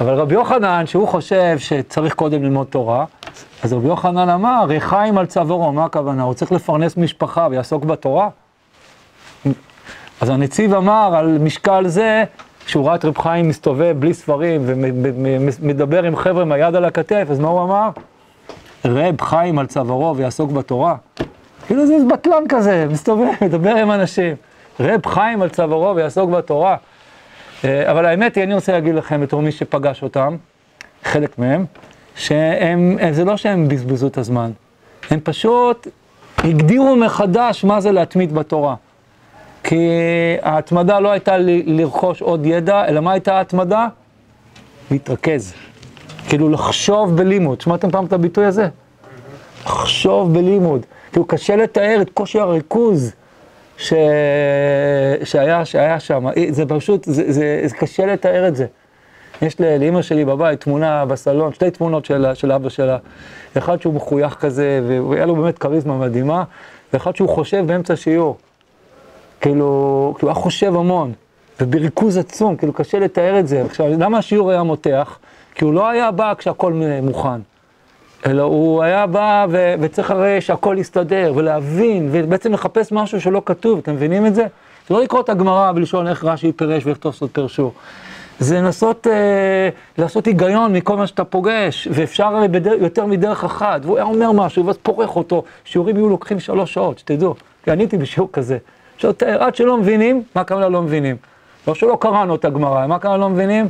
[0.00, 3.04] אבל רבי יוחנן, שהוא חושב שצריך קודם ללמוד תורה,
[3.62, 6.22] אז רבי יוחנן אמר, ריחיים על צווארו, מה הכוונה?
[6.22, 8.28] הוא צריך לפרנס משפחה ויעסוק בתורה?
[10.20, 12.24] אז הנציב אמר על משקל זה,
[12.66, 17.26] כשהוא ראה את רב חיים מסתובב בלי ספרים ומדבר עם חבר'ה עם היד על הכתף,
[17.30, 17.90] אז מה הוא אמר?
[18.84, 20.96] רב חיים על צווארו ויעסוק בתורה.
[21.66, 24.36] כאילו זה בטלן כזה, מסתובב, מדבר עם אנשים.
[24.80, 26.76] רב חיים על צווארו ויעסוק בתורה.
[27.64, 30.36] אה, אבל האמת היא, אני רוצה להגיד לכם, בתור מי שפגש אותם,
[31.04, 31.64] חלק מהם,
[32.16, 34.50] שהם, אה, זה לא שהם בזבזו את הזמן,
[35.10, 35.88] הם פשוט
[36.38, 38.74] הגדירו מחדש מה זה להתמיד בתורה.
[39.64, 39.88] כי
[40.42, 43.88] ההתמדה לא הייתה לרכוש עוד ידע, אלא מה הייתה ההתמדה?
[44.90, 45.54] להתרכז.
[46.28, 47.60] כאילו לחשוב בלימוד.
[47.60, 48.68] שמעתם פעם את הביטוי הזה?
[49.64, 50.86] לחשוב בלימוד.
[51.12, 53.12] כאילו קשה לתאר את קושי הריכוז
[53.76, 53.92] ש...
[55.24, 56.26] שהיה, שהיה שם.
[56.50, 58.66] זה פשוט, זה, זה, זה קשה לתאר את זה.
[59.42, 62.98] יש לאימא שלי בבית תמונה בסלון, שתי תמונות של, של אבא שלה.
[63.58, 66.44] אחד שהוא מחוייך כזה, והיה לו באמת כריזמה מדהימה,
[66.92, 68.36] ואחד שהוא חושב באמצע שיעור.
[69.40, 71.12] כאילו, כאילו היה חושב המון,
[71.60, 73.64] ובריכוז עצום, כאילו קשה לתאר את זה.
[73.64, 75.18] עכשיו, למה השיעור היה מותח?
[75.54, 77.40] כי הוא לא היה בא כשהכול מוכן,
[78.26, 83.78] אלא הוא היה בא ו- וצריך הרי שהכל יסתדר, ולהבין, ובעצם לחפש משהו שלא כתוב,
[83.78, 84.46] אתם מבינים את זה?
[84.88, 87.72] זה לא לקרוא את הגמרא ולשאול איך רש"י פירש ואיך תוספות פירשו.
[88.38, 93.96] זה לנסות אה, לעשות היגיון מכל מה שאתה פוגש, ואפשר בדר, יותר מדרך אחת, והוא
[93.96, 97.98] היה אומר משהו, ואז פורך אותו, שיעורים יהיו לוקחים שלוש שעות, שתדעו, כי אני הייתי
[97.98, 98.58] בשיעור כזה.
[98.98, 101.16] שוטר, עד שלא מבינים, מה הכוונה לא מבינים?
[101.68, 103.68] לא שלא קראנו את הגמרא, מה הכוונה לא מבינים?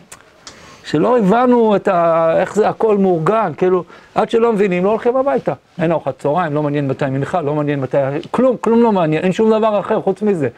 [0.85, 2.31] שלא הבנו את ה...
[2.41, 5.53] איך זה הכל מאורגן, כאילו, עד שלא מבינים, לא הולכים הביתה.
[5.79, 7.97] אין ארוחת צהריים, לא מעניין מתי מנחה, לא מעניין מתי...
[8.31, 10.49] כלום, כלום לא מעניין, אין שום דבר אחר חוץ מזה.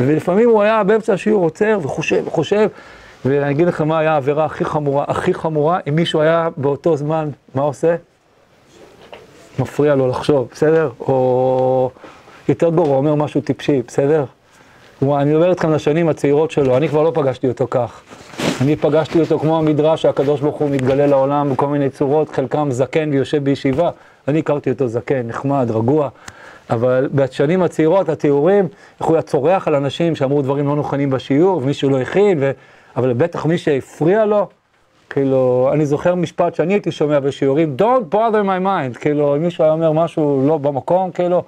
[0.00, 2.68] ולפעמים הוא היה באמצע השיעור עוצר וחושב וחושב,
[3.24, 7.28] ואני אגיד לכם מה היה העבירה הכי חמורה, הכי חמורה, אם מישהו היה באותו זמן,
[7.54, 7.96] מה עושה?
[9.58, 10.90] מפריע לו לחשוב, בסדר?
[11.00, 11.90] או
[12.48, 14.24] יותר גרוע, אומר משהו טיפשי, בסדר?
[15.02, 18.02] אני מדבר איתכם לשנים הצעירות שלו, אני כבר לא פגשתי אותו כך.
[18.60, 23.10] אני פגשתי אותו כמו המדרש שהקדוש ברוך הוא מתגלה לעולם בכל מיני צורות, חלקם זקן
[23.12, 23.90] ויושב בישיבה.
[24.28, 26.08] אני הכרתי אותו זקן, נחמד, רגוע,
[26.70, 28.68] אבל בשנים הצעירות, התיאורים,
[29.00, 32.50] איך הוא היה צורח על אנשים שאמרו דברים לא נכונים בשיעור, ומישהו לא הכין, ו...
[32.96, 34.48] אבל בטח מי שהפריע לו,
[35.10, 39.64] כאילו, אני זוכר משפט שאני הייתי שומע בשיעורים, Don't bother my mind, כאילו, אם מישהו
[39.64, 41.42] היה אומר משהו לא במקום, כאילו,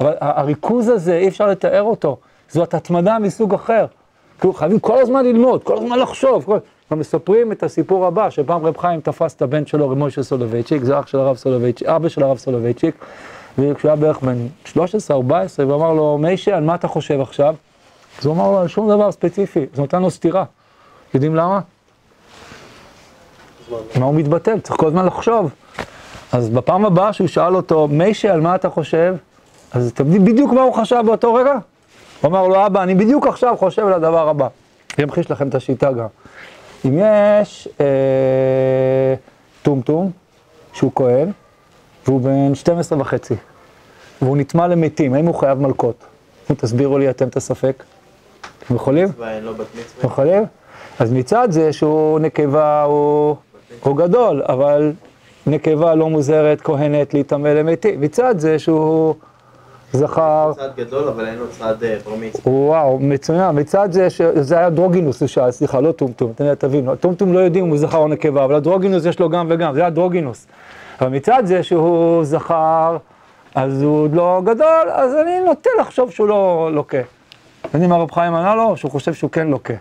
[0.00, 2.16] אבל הריכוז הזה, אי אפשר לתאר אותו,
[2.48, 3.86] זאת התמדה מסוג אחר.
[4.40, 6.44] כאילו חייבים כל הזמן ללמוד, כל הזמן לחשוב.
[6.44, 6.58] כל...
[6.92, 10.84] גם מספרים את הסיפור הבא, שפעם רב חיים תפס את הבן שלו, רב מוישה סולובייצ'יק,
[10.84, 12.94] זה אח של הרב סולובייצ'יק, אבא של הרב סולובייצ'יק,
[13.58, 14.76] וכשהוא היה בערך בן 13-14,
[15.62, 17.54] הוא אמר לו, מיישה, על מה אתה חושב עכשיו?
[18.18, 20.44] אז הוא אמר לו, על שום דבר ספציפי, זה נותן לו סתירה.
[21.14, 21.60] יודעים למה?
[23.70, 24.60] מה הוא מתבטל?
[24.60, 25.50] צריך כל הזמן לחשוב.
[26.32, 29.14] אז בפעם הבאה שהוא שאל אותו, מיישה, על מה אתה חושב?
[29.72, 31.54] אז אתם יודעים בדיוק מה הוא חשב באותו רגע?
[32.20, 34.48] הוא אמר לו, אבא, אני בדיוק עכשיו חושב על הדבר הבא.
[34.98, 36.06] אני אמחיש לכם את השיטה גם.
[36.84, 39.14] אם יש אה,
[39.62, 40.10] טומטום,
[40.72, 41.30] שהוא כהן,
[42.06, 43.34] והוא בן 12 וחצי,
[44.22, 46.04] והוא נטמע למתים, האם הוא חייב מלקות?
[46.46, 47.82] תסבירו לי אתם את הספק.
[48.64, 49.08] אתם יכולים?
[49.98, 50.06] אתם.
[50.06, 50.44] יכולים?
[50.98, 53.36] אז מצד זה שהוא נקבה הוא,
[53.82, 54.92] הוא גדול, אבל
[55.46, 58.00] נקבה לא מוזרת, כהנת, להיטמא למתים.
[58.00, 59.14] מצד זה שהוא
[59.92, 62.52] זכר, צעד גדול, אבל אין לו צעד אה, בר מצווה.
[62.52, 63.58] וואו, מצוין.
[63.58, 66.92] מצד זה שזה היה דרוגינוס, סליחה, לא טומטום, תן לי תבינו.
[66.92, 69.80] הטומטום לא יודעים אם הוא זכר או נקבה, אבל הדרוגינוס יש לו גם וגם, זה
[69.80, 70.46] היה דרוגינוס.
[71.00, 72.96] אבל מצד זה שהוא זכר,
[73.54, 76.98] אז הוא עוד לא גדול, אז אני נוטה לחשוב שהוא לא לוקה.
[77.64, 78.76] יודעים מה רב חיים ענה לו?
[78.76, 79.74] שהוא חושב שהוא כן לוקה.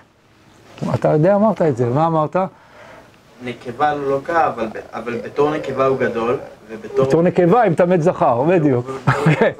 [0.94, 2.36] אתה יודע, אמרת את זה, מה אמרת?
[3.44, 6.38] נקבה לא לוקה, אבל אבל בתור נקבה הוא גדול.
[6.84, 8.92] בתור נקבה עם טמא זכר, בדיוק.
[9.08, 9.54] אוקיי.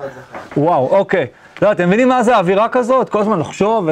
[0.58, 1.28] וואו, אוקיי.
[1.62, 3.10] לא, אתם מבינים מה זה האווירה כזאת?
[3.10, 3.90] כל הזמן לחשוב.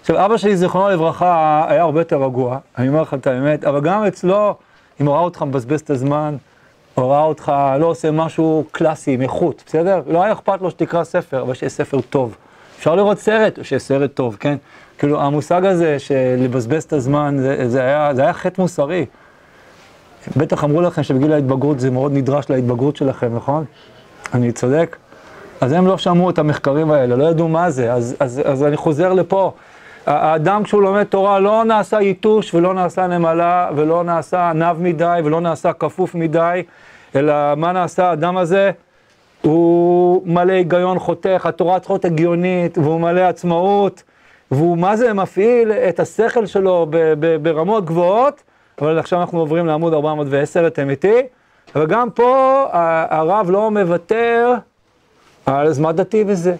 [0.00, 3.80] עכשיו, אבא שלי, זיכרונו לברכה, היה הרבה יותר רגוע, אני אומר לכם את האמת, אבל
[3.80, 4.54] גם אצלו,
[5.00, 6.36] אם הוא ראה אותך מבזבז את הזמן,
[6.96, 10.02] או ראה אותך לא עושה משהו קלאסי, עם איכות, בסדר?
[10.06, 12.36] לא היה אכפת לו שתקרא ספר, אבל שיהיה ספר טוב.
[12.78, 14.56] אפשר לראות סרט, שיהיה סרט טוב, כן?
[14.98, 19.06] כאילו, המושג הזה של לבזבז את הזמן, זה, זה, היה, זה היה חטא מוסרי.
[20.36, 23.64] בטח אמרו לכם שבגיל ההתבגרות זה מאוד נדרש להתבגרות שלכם, נכון?
[24.34, 24.96] אני צודק?
[25.60, 28.76] אז הם לא שמעו את המחקרים האלה, לא ידעו מה זה, אז, אז, אז אני
[28.76, 29.52] חוזר לפה.
[30.06, 35.40] האדם כשהוא לומד תורה לא נעשה יתוש ולא נעשה נמלה ולא נעשה עניו מדי ולא
[35.40, 36.62] נעשה כפוף מדי,
[37.16, 38.70] אלא מה נעשה האדם הזה?
[39.42, 44.02] הוא מלא היגיון חותך, התורה צריכה להיות הגיונית והוא מלא עצמאות
[44.50, 46.86] והוא מה זה מפעיל את השכל שלו
[47.42, 48.42] ברמות גבוהות,
[48.80, 51.22] אבל עכשיו אנחנו עוברים לעמוד 410, אתם איתי,
[51.74, 52.64] אבל גם פה
[53.10, 54.54] הרב לא מוותר
[55.46, 56.54] אז מה דתי בזה?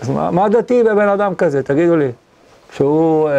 [0.00, 2.08] אז מה, מה דתי בבן אדם כזה, תגידו לי?
[2.72, 3.32] שהוא אה,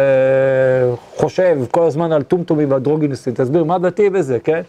[1.16, 4.60] חושב כל הזמן על טומטומים ואנדרוגינוסים, תסביר, מה דתי בזה, כן?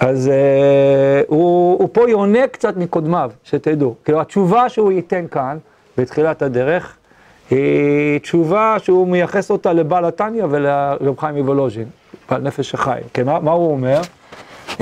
[0.00, 3.94] אז אה, הוא, הוא פה יונק קצת מקודמיו, שתדעו.
[4.04, 5.58] כאילו התשובה שהוא ייתן כאן,
[5.98, 6.96] בתחילת הדרך,
[7.50, 11.88] היא תשובה שהוא מייחס אותה לבעל התניא ולרב חיים מוולוז'ין,
[12.30, 13.00] בעל נפש החי.
[13.12, 14.00] כן, מה, מה הוא אומר?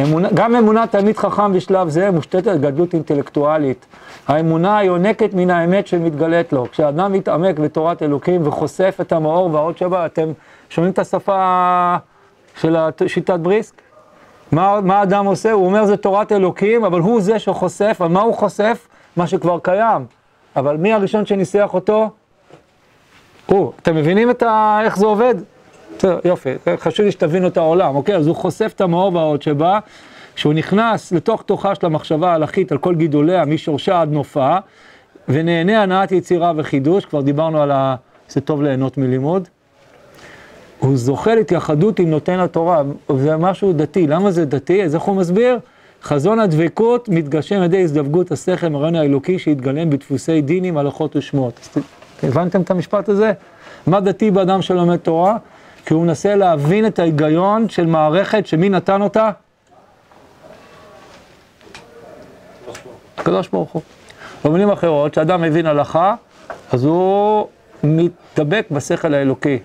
[0.03, 3.87] אמונה, גם אמונת תלמיד חכם בשלב זה מושתתת גדלות אינטלקטואלית.
[4.29, 6.67] האמונה היונקת מן האמת שמתגלית לו.
[6.71, 10.33] כשאדם מתעמק בתורת אלוקים וחושף את המאור והעוד שבה, אתם
[10.71, 11.97] שומעים את השפה
[12.61, 12.77] של
[13.07, 13.75] שיטת בריסק?
[14.53, 15.53] מה, מה האדם עושה?
[15.53, 18.89] הוא אומר זה תורת אלוקים, אבל הוא זה שחושף, על מה הוא חושף?
[19.17, 20.05] מה שכבר קיים.
[20.57, 22.11] אבל מי הראשון שניסח אותו?
[23.47, 23.73] הוא.
[23.83, 24.81] אתם מבינים את ה...
[24.85, 25.35] איך זה עובד?
[25.99, 28.17] בסדר, יופי, חשוב לי שתבינו את העולם, אוקיי?
[28.17, 29.79] אז הוא חושף את המאור והעוד שבה,
[30.37, 34.57] שהוא נכנס לתוך תוכה של המחשבה ההלכית על כל גידוליה, משורשה עד נופה,
[35.29, 37.95] ונהנה הנעת יצירה וחידוש, כבר דיברנו על ה...
[38.29, 39.49] זה טוב ליהנות מלימוד.
[40.79, 42.83] הוא זוכה להתייחדות עם נותן התורה,
[43.17, 44.07] זה משהו דתי.
[44.07, 44.83] למה זה דתי?
[44.83, 45.59] אז איך הוא מסביר?
[46.03, 51.77] חזון הדבקות מתגשם על ידי הזדווגות השכל מרעיון האלוקי שהתגלם בדפוסי דינים, הלכות ושמות.
[52.23, 53.33] הבנתם את המשפט הזה?
[53.87, 55.37] מה דתי באדם שלומד תורה?
[55.87, 59.31] כי הוא מנסה להבין את ההיגיון של מערכת שמי נתן אותה?
[63.19, 63.83] הקדוש ברוך הוא.
[64.45, 66.15] במילים אחרות, כשאדם מבין הלכה,
[66.73, 67.47] אז הוא
[67.83, 69.59] מתדבק בשכל האלוקי.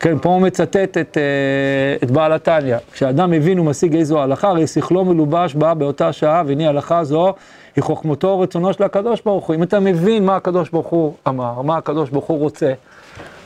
[0.00, 2.76] כן, פה הוא מצטט את, אה, את בעל התניא.
[2.92, 7.34] כשאדם מבין ומשיג איזו הלכה, הרי שכלו מלובש בה באותה שעה, והנה הלכה זו
[7.76, 9.56] היא חוכמתו ורצונו של הקדוש ברוך הוא.
[9.56, 12.72] אם אתה מבין מה הקדוש ברוך הוא אמר, מה הקדוש ברוך הוא רוצה,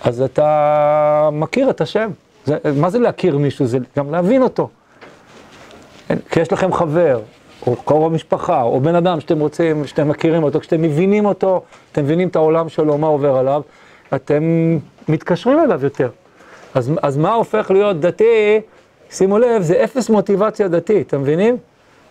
[0.05, 2.11] אז אתה מכיר את השם.
[2.45, 3.67] זה, מה זה להכיר מישהו?
[3.67, 4.69] זה גם להבין אותו.
[6.31, 7.21] כי יש לכם חבר,
[7.67, 12.05] או קרוב משפחה, או בן אדם שאתם רוצים, שאתם מכירים אותו, כשאתם מבינים אותו, אתם
[12.05, 13.63] מבינים את העולם שלו, מה עובר עליו,
[14.15, 14.43] אתם
[15.09, 16.11] מתקשרים אליו יותר.
[16.75, 18.61] אז, אז מה הופך להיות דתי?
[19.11, 21.57] שימו לב, זה אפס מוטיבציה דתית, אתם מבינים?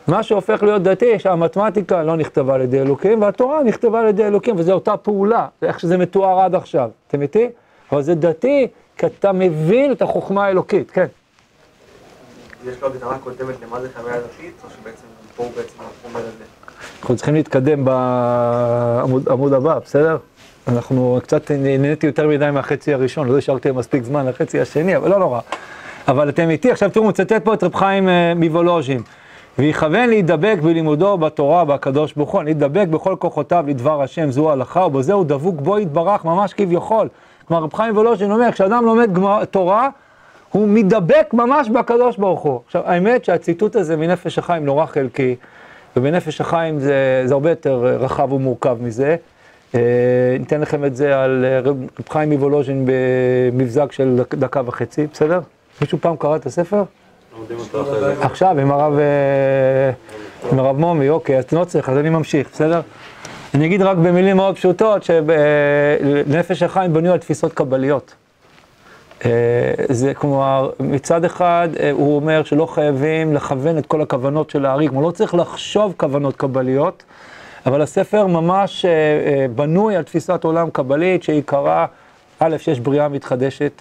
[0.08, 4.56] מה שהופך להיות דתי, שהמתמטיקה לא נכתבה על ידי אלוקים, והתורה נכתבה על ידי אלוקים,
[4.58, 6.90] וזו אותה פעולה, איך שזה מתואר עד עכשיו.
[7.08, 7.50] אתם איתי?
[7.92, 8.68] אבל זה דתי,
[8.98, 11.06] כי אתה מבין את החוכמה האלוקית, כן.
[12.66, 15.74] יש לו הגדרה קודמת למה זה חוויה דתית, או שבעצם פה הוא בעצם
[16.06, 16.44] אומר את זה?
[17.02, 20.18] אנחנו צריכים להתקדם בעמוד עמוד הבא, בסדר?
[20.68, 25.20] אנחנו קצת נהניתי יותר מדי מהחצי הראשון, לא השארתי מספיק זמן לחצי השני, אבל לא
[25.20, 25.40] נורא.
[26.08, 29.02] אבל אתם איתי, עכשיו תראו, מצטט פה את רב חיים אה, מוולוז'ין.
[29.60, 35.14] ויכוון להידבק בלימודו בתורה, בקדוש ברוך הוא, להידבק בכל כוחותיו לדבר השם, זו ההלכה, ובזה
[35.14, 37.08] הוא דבוק בו יתברך, ממש כביכול.
[37.48, 39.89] כלומר, רב חיים וולוז'ין אומר, כשאדם לומד גמר, תורה,
[40.52, 42.60] הוא מתדבק ממש בקדוש ברוך הוא.
[42.66, 45.36] עכשיו, האמת שהציטוט הזה מנפש החיים נורא חלקי,
[45.98, 49.16] ובנפש החיים זה, זה הרבה יותר רחב ומורכב מזה.
[50.39, 51.78] ניתן לכם את זה על רב
[52.10, 55.39] חיים מוולוז'ין במבזק של דקה וחצי, בסדר?
[55.82, 56.84] מישהו פעם קרא את הספר?
[58.22, 58.93] עכשיו, עם הרב,
[60.52, 62.82] הרב מומי, אוקיי, אז לא צריך, אז אני ממשיך, בסדר?
[63.58, 68.16] אני אגיד רק במילים מאוד פשוטות, שנפש החיים בנוי על תפיסות קבליות.
[69.89, 75.08] זה כלומר, מצד אחד הוא אומר שלא חייבים לכוון את כל הכוונות של הארי, כלומר
[75.08, 77.03] לא צריך לחשוב כוונות קבליות,
[77.66, 78.86] אבל הספר ממש
[79.55, 81.86] בנוי על תפיסת עולם קבלית שעיקרה,
[82.39, 83.72] א', שיש בריאה מתחדשת,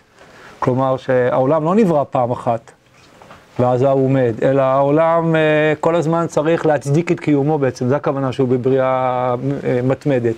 [0.59, 2.71] כלומר שהעולם לא נברא פעם אחת,
[3.59, 5.37] ואז הוא עומד, אלא העולם
[5.81, 9.35] כל הזמן צריך להצדיק את קיומו בעצם, זו הכוונה שהוא בבריאה
[9.85, 10.35] מתמדת.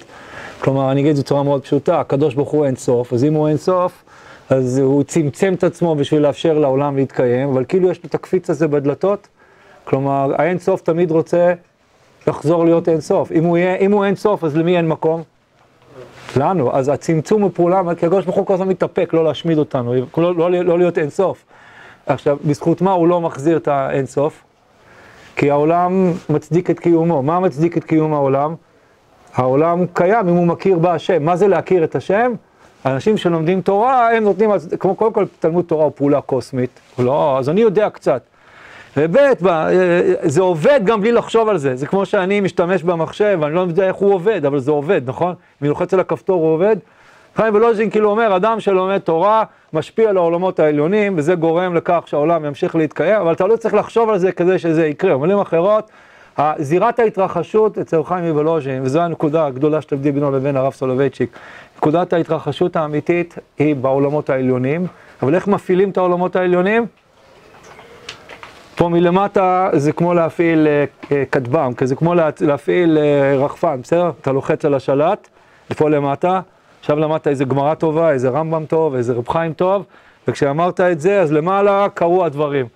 [0.60, 3.34] כלומר, אני אגיד את זה בצורה מאוד פשוטה, הקדוש ברוך הוא אין סוף, אז אם
[3.34, 4.04] הוא אין סוף,
[4.50, 8.50] אז הוא צמצם את עצמו בשביל לאפשר לעולם להתקיים, אבל כאילו יש לו את הקפיץ
[8.50, 9.28] הזה בדלתות,
[9.84, 11.52] כלומר, האין סוף תמיד רוצה
[12.26, 13.32] לחזור להיות אין סוף.
[13.32, 15.22] אם הוא, יהיה, אם הוא אין סוף, אז למי אין מקום?
[16.36, 16.76] לנו.
[16.76, 20.34] אז הצמצום הוא פעולה, כי הקדוש ברוך הוא כל הזמן מתאפק, לא להשמיד אותנו, לא,
[20.34, 21.44] לא, לא להיות אין סוף.
[22.08, 24.42] עכשיו, בזכות מה הוא לא מחזיר את האין סוף?
[25.36, 27.22] כי העולם מצדיק את קיומו.
[27.22, 28.54] מה מצדיק את קיום העולם?
[29.34, 31.22] העולם קיים אם הוא מכיר בהשם.
[31.22, 32.32] מה זה להכיר את השם?
[32.86, 36.80] אנשים שלומדים תורה, הם נותנים, כמו קודם כל תלמוד תורה הוא פעולה קוסמית.
[36.98, 38.22] לא, אז אני יודע קצת.
[38.96, 39.16] וב'
[40.22, 41.76] זה עובד גם בלי לחשוב על זה.
[41.76, 45.28] זה כמו שאני משתמש במחשב, אני לא יודע איך הוא עובד, אבל זה עובד, נכון?
[45.28, 46.76] אם אני לוחץ על הכפתור הוא עובד.
[47.36, 52.44] חיים ולוז'ין כאילו אומר, אדם שלומד תורה משפיע על העולמות העליונים, וזה גורם לכך שהעולם
[52.44, 55.16] ימשיך להתקיים, אבל אתה לא צריך לחשוב על זה כדי שזה יקרה.
[55.16, 55.90] במילים אחרות,
[56.58, 61.38] זירת ההתרחשות אצל חיים ולוז'ין, וזו הנקודה הגדולה שתבדיל בינו לבין הרב סולובייצ'יק,
[61.76, 64.86] נקודת ההתרחשות האמיתית היא בעולמות העליונים,
[65.22, 66.86] אבל איך מפעילים את העולמות העליונים?
[68.76, 70.68] פה מלמטה זה כמו להפעיל
[71.30, 72.98] כטב"ם, זה כמו להפעיל
[73.38, 74.10] רחפן, בסדר?
[74.20, 75.28] אתה לוחץ על השלט,
[75.70, 76.40] לפה למטה,
[76.88, 79.84] עכשיו למדת איזה גמרא טובה, איזה רמב"ם טוב, איזה רב חיים טוב,
[80.28, 82.66] וכשאמרת את זה, אז למעלה קרו הדברים.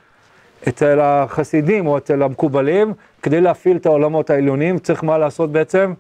[0.69, 5.95] אצל החסידים או אצל המקובלים, כדי להפעיל את העולמות העליונים, צריך מה לעשות בעצם?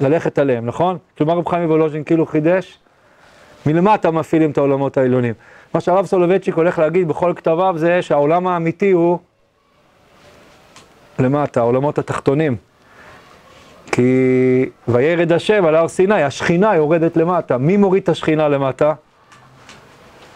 [0.00, 0.98] ללכת עליהם, נכון?
[1.18, 2.78] כלומר רב חיים וולוז'ין כאילו חידש,
[3.66, 5.34] מלמטה מפעילים את העולמות העליונים.
[5.74, 9.18] מה שהרב סולובייצ'יק הולך להגיד בכל כתביו זה שהעולם האמיתי הוא
[11.18, 12.56] למטה, העולמות התחתונים.
[13.94, 17.58] כי וירד השם על הר סיני, השכינה יורדת למטה.
[17.58, 18.92] מי מוריד את השכינה למטה?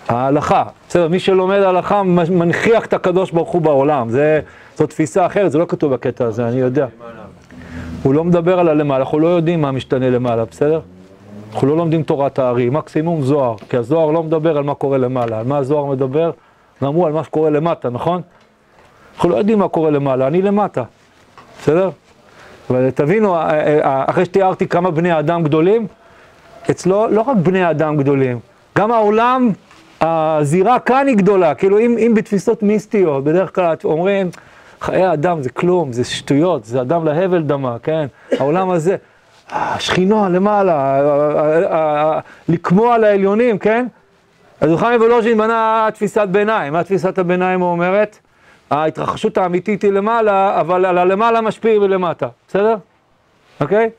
[0.09, 0.65] ההלכה.
[0.89, 4.11] בסדר, מי שלומד הלכה מנכיח את הקדוש ברוך הוא בעולם.
[4.11, 4.41] זה,
[4.77, 6.87] זו תפיסה אחרת, זה לא כתוב בקטע הזה, אני יודע.
[8.03, 10.81] הוא לא מדבר על הלמעלה, אנחנו לא יודעים מה משתנה למעלה, בסדר?
[11.53, 15.39] אנחנו לא לומדים תורת הארי, מקסימום זוהר, כי הזוהר לא מדבר על מה קורה למעלה,
[15.39, 16.31] על מה הזוהר מדבר?
[16.83, 18.23] אמרו על מה שקורה למטה, נכון?
[19.15, 20.83] אנחנו לא יודעים מה קורה למעלה, אני למטה,
[21.61, 21.91] בסדר?
[22.71, 23.37] אבל תבינו,
[23.83, 25.87] אחרי שתיארתי כמה בני אדם גדולים,
[26.71, 28.39] אצלו לא רק בני אדם גדולים,
[28.79, 29.51] גם העולם,
[30.01, 34.31] הזירה כאן היא גדולה, כאילו אם, אם בתפיסות מיסטיות, בדרך כלל אומרים,
[34.81, 38.07] חיי האדם זה כלום, זה שטויות, זה אדם להבל דמה, כן?
[38.39, 38.97] העולם הזה,
[39.51, 41.01] השכינה למעלה,
[42.49, 43.87] לקמוע על העליונים, כן?
[44.61, 48.19] אז יוחנן וולוז'ין בנה תפיסת ביניים, מה תפיסת הביניים אומרת?
[48.71, 52.77] ההתרחשות האמיתית היא למעלה, אבל על הלמעלה משפיע מלמטה, בסדר?
[53.61, 53.91] אוקיי?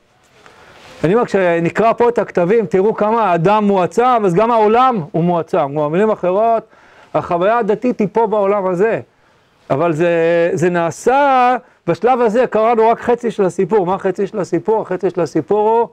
[1.04, 5.68] אני אומר, כשנקרא פה את הכתבים, תראו כמה האדם מועצם, אז גם העולם הוא מועצם.
[5.68, 6.64] כמו במילים אחרות,
[7.14, 9.00] החוויה הדתית היא פה בעולם הזה.
[9.70, 11.56] אבל זה, זה נעשה,
[11.88, 13.86] בשלב הזה קראנו רק חצי של הסיפור.
[13.86, 14.82] מה החצי של הסיפור?
[14.82, 15.88] החצי של הסיפור הוא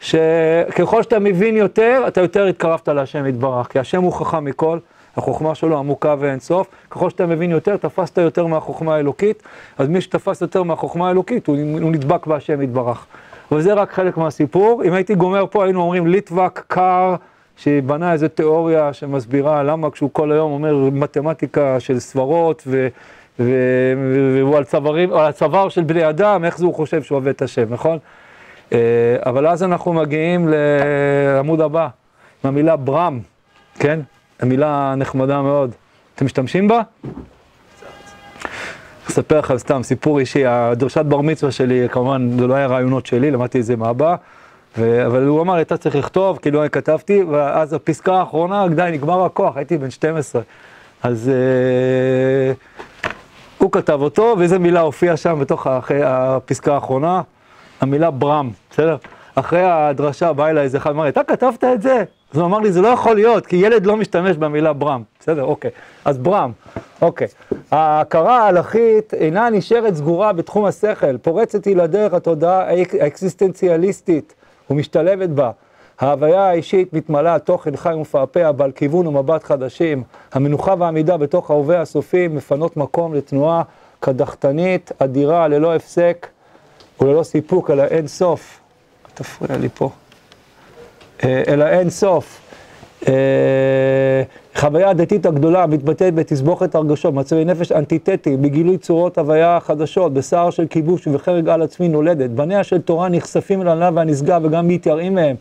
[0.00, 4.78] שככל שאתה מבין יותר, אתה יותר התקרבת להשם יתברך, כי השם הוא חכם מכל.
[5.16, 9.42] החוכמה שלו עמוקה ואין סוף, ככל שאתה מבין יותר, תפסת יותר מהחוכמה האלוקית,
[9.78, 13.06] אז מי שתפס יותר מהחוכמה האלוקית, הוא, הוא נדבק בהשם יתברך.
[13.52, 14.82] אבל זה רק חלק מהסיפור.
[14.84, 17.14] אם הייתי גומר פה, היינו אומרים ליטווק קר,
[17.56, 22.66] שבנה איזו תיאוריה שמסבירה למה כשהוא כל היום אומר מתמטיקה של סברות,
[23.38, 27.42] והוא על, צווארים, על הצוואר של בני אדם, איך זה הוא חושב שהוא עובד את
[27.42, 27.98] השם, נכון?
[29.26, 31.88] אבל אז אנחנו מגיעים לעמוד הבא,
[32.44, 33.18] עם המילה ברם,
[33.78, 34.00] כן?
[34.42, 35.70] המילה נחמדה מאוד.
[36.14, 36.80] אתם משתמשים בה?
[39.08, 43.30] אספר לך סתם סיפור אישי, הדרשת בר מצווה שלי, כמובן זה לא היה רעיונות שלי,
[43.30, 44.14] למדתי את זה מאבא,
[44.78, 45.06] ו...
[45.06, 49.56] אבל הוא אמר, אתה צריך לכתוב, כאילו אני כתבתי, ואז הפסקה האחרונה, די, נגמר הכוח,
[49.56, 50.42] הייתי בן 12.
[51.02, 52.52] אז אה,
[53.58, 55.66] הוא כתב אותו, ואיזה מילה הופיעה שם בתוך
[56.04, 57.22] הפסקה האחרונה?
[57.80, 58.96] המילה ברם, בסדר?
[59.34, 62.04] אחרי הדרשה בא אליי איזה אחד, אמר לי, אתה כתבת את זה?
[62.32, 65.02] אז הוא אמר לי, זה לא יכול להיות, כי ילד לא משתמש במילה ברם.
[65.20, 65.70] בסדר, אוקיי.
[66.04, 66.52] אז ברם,
[67.02, 67.26] אוקיי.
[67.70, 72.62] ההכרה ההלכית אינה נשארת סגורה בתחום השכל, פורצת היא לדרך התודעה
[73.00, 74.34] האקסיסטנציאליסטית
[74.70, 75.50] ומשתלבת בה.
[76.00, 80.02] ההוויה האישית מתמלאה תוכן חי ומפעפע, בעל כיוון ומבט חדשים.
[80.32, 83.62] המנוחה והעמידה בתוך ההווה הסופי מפנות מקום לתנועה
[84.00, 86.26] קדחתנית, אדירה, ללא הפסק
[87.00, 88.60] וללא סיפוק, אלא אין סוף.
[89.14, 89.90] תפריע לי פה.
[91.24, 92.40] אה, אלא אין סוף.
[93.08, 94.22] אה,
[94.56, 100.66] חוויה הדתית הגדולה מתבטאת בתסבוכת הרגשות, מצבי נפש אנטיתטי, בגילוי צורות הוויה חדשות, בסער של
[100.66, 102.30] כיבוש ובחרג על עצמי נולדת.
[102.30, 105.36] בניה של תורה נחשפים אל הנאה והנשגב וגם מתייראים מהם.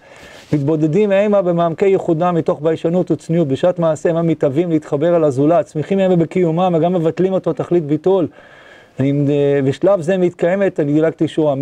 [0.54, 6.00] מתבודדים המה במעמקי ייחודם מתוך ביישנות וצניעות, בשעת מעשה הם מתאבים להתחבר אל הזולת, צמיחים
[6.00, 8.28] המה בקיומם וגם מבטלים אותו תכלית ביטול.
[9.00, 9.14] אני,
[9.66, 11.56] בשלב זה מתקיימת, אני דילגתי שורה,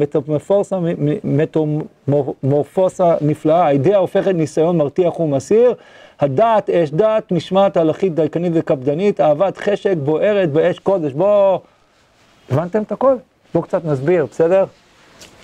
[1.23, 5.73] מטומורפוסה, נפלאה, האידאה הופכת ניסיון מרתיח ומסיר,
[6.19, 11.13] הדעת אש דת, משמעת הלכית דייקנית וקפדנית, אהבת חשק בוערת באש קודש.
[11.13, 11.61] בואו,
[12.51, 13.15] הבנתם את הכל?
[13.53, 14.65] בואו קצת נסביר, בסדר?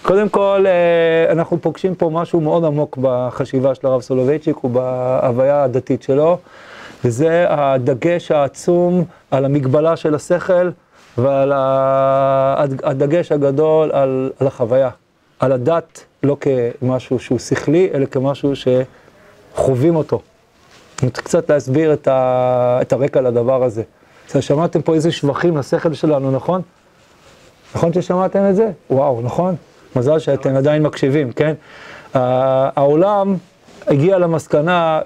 [0.01, 6.03] קודם כל, אה, אנחנו פוגשים פה משהו מאוד עמוק בחשיבה של הרב סולובייצ'יק ובהוויה הדתית
[6.03, 6.37] שלו,
[7.05, 10.69] וזה הדגש העצום על המגבלה של השכל
[11.17, 11.51] ועל
[12.83, 14.89] הדגש הגדול על, על החוויה,
[15.39, 20.19] על הדת לא כמשהו שהוא שכלי, אלא כמשהו שחווים אותו.
[21.01, 23.83] אני רוצה קצת להסביר את, ה, את הרקע לדבר הזה.
[24.39, 26.61] שמעתם פה איזה שבחים לשכל שלנו, נכון?
[27.75, 28.71] נכון ששמעתם את זה?
[28.89, 29.55] וואו, נכון?
[29.95, 31.53] מזל שאתם עדיין מקשיבים, כן?
[32.13, 33.35] העולם
[33.87, 34.99] הגיע למסקנה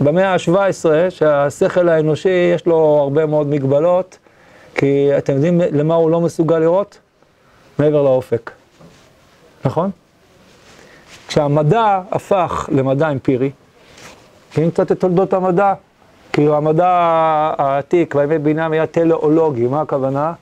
[0.00, 4.18] במאה ה-17 שהשכל האנושי יש לו הרבה מאוד מגבלות,
[4.74, 6.98] כי אתם יודעים למה הוא לא מסוגל לראות?
[7.78, 8.50] מעבר לאופק,
[9.64, 9.90] נכון?
[11.28, 13.50] כשהמדע הפך למדע אמפירי,
[14.50, 15.74] מכירים קצת את תולדות המדע?
[16.32, 16.88] כאילו המדע
[17.58, 20.32] העתיק בימי בינם היה טלאולוגי, מה הכוונה?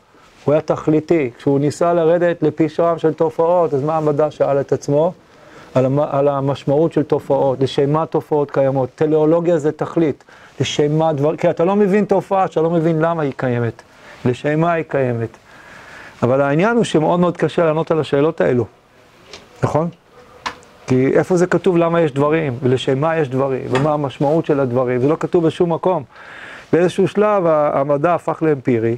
[0.45, 1.31] הוא היה תכליתי.
[1.39, 5.12] כשהוא ניסה לרדת לפשרם של תופעות, אז מה המדע שאל את עצמו?
[5.74, 8.89] על, המ, על המשמעות של תופעות, לשם מה תופעות קיימות.
[8.95, 10.24] טלאולוגיה זה תכלית,
[10.61, 13.83] לשם מה דבר, כי אתה לא מבין תופעה שאתה לא מבין למה היא קיימת,
[14.25, 15.37] לשם מה היא קיימת.
[16.23, 18.66] אבל העניין הוא שמאוד מאוד קשה לענות על השאלות האלו,
[19.62, 19.89] נכון?
[20.87, 25.01] כי איפה זה כתוב למה יש דברים, ולשם מה יש דברים, ומה המשמעות של הדברים,
[25.01, 26.05] זה לא כתוב בשום מקום.
[26.73, 28.97] באיזשהו שלב המדע הפך לאמפירי,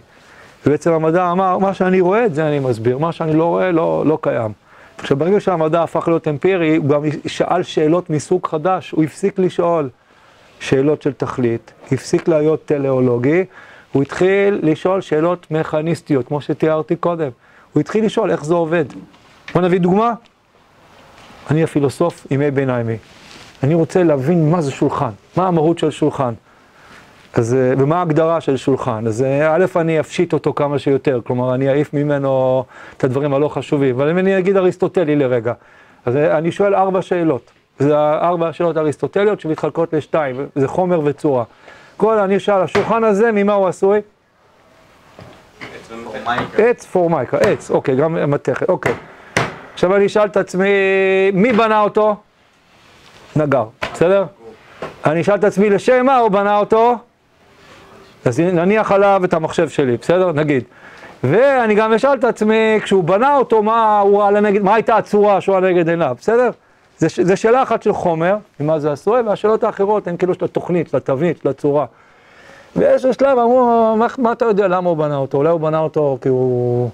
[0.67, 4.05] ובעצם המדע אמר, מה שאני רואה את זה אני מסביר, מה שאני לא רואה לא,
[4.07, 4.53] לא קיים.
[4.99, 9.89] עכשיו ברגע שהמדע הפך להיות אמפירי, הוא גם שאל שאלות מסוג חדש, הוא הפסיק לשאול
[10.61, 13.45] שאלות של תכלית, הפסיק להיות טלאולוגי,
[13.93, 17.31] הוא התחיל לשאול שאלות מכניסטיות, כמו שתיארתי קודם.
[17.73, 18.85] הוא התחיל לשאול איך זה עובד.
[19.55, 20.15] בוא נביא דוגמה.
[21.51, 22.97] אני הפילוסוף ימי ביניימי.
[23.63, 26.35] אני רוצה להבין מה זה שולחן, מה המהות של שולחן.
[27.35, 29.07] אז, אה, ומה ההגדרה של שולחן?
[29.07, 32.65] אז אה, א', אני אפשיט אותו כמה שיותר, כלומר, אני אעיף ממנו
[32.97, 33.95] את הדברים הלא חשובים.
[33.95, 35.53] אבל אם אני אגיד אריסטוטלי לרגע,
[36.07, 37.51] אז אה, אני שואל ארבע שאלות.
[37.79, 41.45] זה ארבע שאלות אריסטוטליות שמתחלקות לשתיים, זה חומר וצורה.
[42.03, 44.01] כל אני אשאל, השולחן הזה, ממה הוא עשוי?
[46.59, 48.95] עץ פורמייקה, עץ, אוקיי, גם מתכת, אוקיי.
[49.75, 50.69] עכשיו אני אשאל את עצמי,
[51.33, 52.17] מי בנה אותו?
[53.37, 54.25] נגר, בסדר?
[55.05, 56.97] אני אשאל את עצמי, לשם מה הוא בנה אותו?
[58.25, 60.33] אז נניח עליו את המחשב שלי, בסדר?
[60.33, 60.65] נגיד.
[61.25, 65.57] ואני גם אשאל את עצמי, כשהוא בנה אותו, מה הוא לנגד, מה הייתה הצורה שהוא
[65.57, 66.51] ראה לנגד עיניו, בסדר?
[67.09, 70.97] זה, שאלה אחת של חומר, ממה זה עשוי, והשאלות האחרות הן כאילו של התוכנית, של
[70.97, 71.87] התבנית, של הצורה.
[72.77, 75.39] באיזשהו שלב אמרו, מה, מה אתה יודע למה הוא בנה אותו?
[75.39, 76.91] אולי הוא בנה אותו כי הוא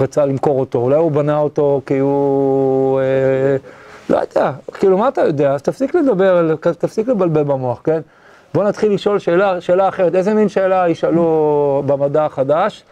[0.00, 3.00] רצה למכור אותו, אולי הוא בנה אותו כי הוא...
[3.00, 3.56] אה,
[4.10, 5.52] לא יודע, כאילו מה אתה יודע?
[5.52, 8.00] אז תפסיק לדבר, תפסיק לבלבל במוח, כן?
[8.54, 10.14] בואו נתחיל לשאול שאלה, שאלה אחרת.
[10.14, 12.84] איזה מין שאלה ישאלו במדע החדש?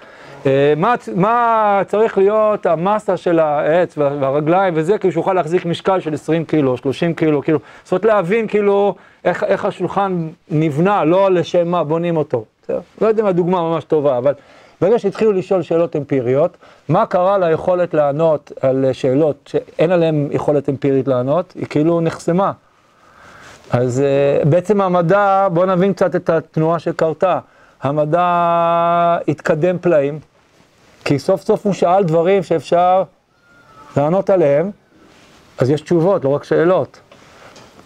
[0.46, 0.74] אה,
[1.16, 6.76] מה, צריך להיות המסה של העץ והרגליים וזה, כאילו שיוכל להחזיק משקל של 20 קילו,
[6.76, 12.16] 30 קילו, כאילו, זאת אומרת להבין כאילו איך, איך השולחן נבנה, לא לשם מה בונים
[12.16, 12.44] אותו.
[13.00, 14.34] לא יודע אם הדוגמה ממש טובה, אבל
[14.80, 16.56] ברגע שהתחילו לשאול שאלות אמפיריות,
[16.88, 22.52] מה קרה ליכולת לענות על שאלות שאין עליהן יכולת אמפירית לענות, היא כאילו נחסמה.
[23.70, 27.38] אז uh, בעצם המדע, בואו נבין קצת את התנועה שקרתה.
[27.82, 30.18] המדע התקדם פלאים,
[31.04, 33.02] כי סוף סוף הוא שאל דברים שאפשר
[33.96, 34.70] לענות עליהם,
[35.58, 37.00] אז יש תשובות, לא רק שאלות.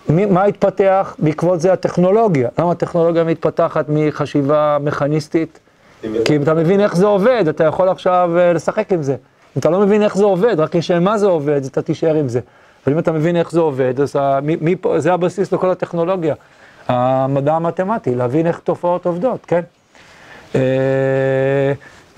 [0.09, 2.49] מי, מה התפתח בעקבות זה הטכנולוגיה?
[2.59, 5.59] למה הטכנולוגיה מתפתחת מחשיבה מכניסטית?
[6.25, 9.13] כי אם אתה מבין איך זה עובד, אתה יכול עכשיו uh, לשחק עם זה.
[9.13, 12.29] אם אתה לא מבין איך זה עובד, רק לשם מה זה עובד, אתה תישאר עם
[12.29, 12.41] זה.
[12.87, 16.35] אבל אם אתה מבין איך זה עובד, אז מי, מי, זה הבסיס לכל הטכנולוגיה.
[16.89, 19.61] המדע המתמטי, להבין איך תופעות עובדות, כן?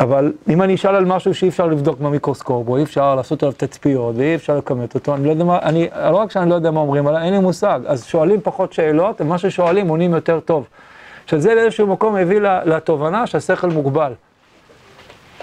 [0.00, 3.54] אבל אם אני אשאל על משהו שאי אפשר לבדוק במיקרוסקופ, או אי אפשר לעשות עליו
[3.56, 6.70] תצפיות, ואי אפשר לכמת אותו, אני לא יודע מה, אני, לא רק שאני לא יודע
[6.70, 7.80] מה אומרים, אלא אין לי מושג.
[7.86, 10.66] אז שואלים פחות שאלות, ומה ששואלים עונים יותר טוב.
[11.26, 14.12] שזה לאיזשהו מקום הביא לתובנה שהשכל מוגבל.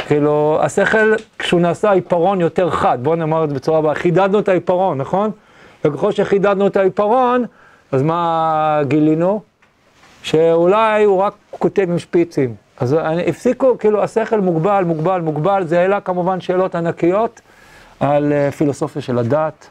[0.08, 4.50] כאילו, השכל, כשהוא נעשה עיפרון יותר חד, בואו נאמר את זה בצורה הבאה, חידדנו את
[4.50, 5.32] העיפרון, נכון?
[5.86, 7.46] וככל שחידדנו את העיפרון,
[7.92, 9.42] אז מה גילינו?
[10.24, 12.65] שאולי הוא רק כותב עם שפיצים.
[12.80, 17.42] אז אני, הפסיקו, כאילו, השכל מוגבל, מוגבל, מוגבל, זה העלה כמובן שאלות ענקיות
[18.00, 19.70] על uh, פילוסופיה של הדת,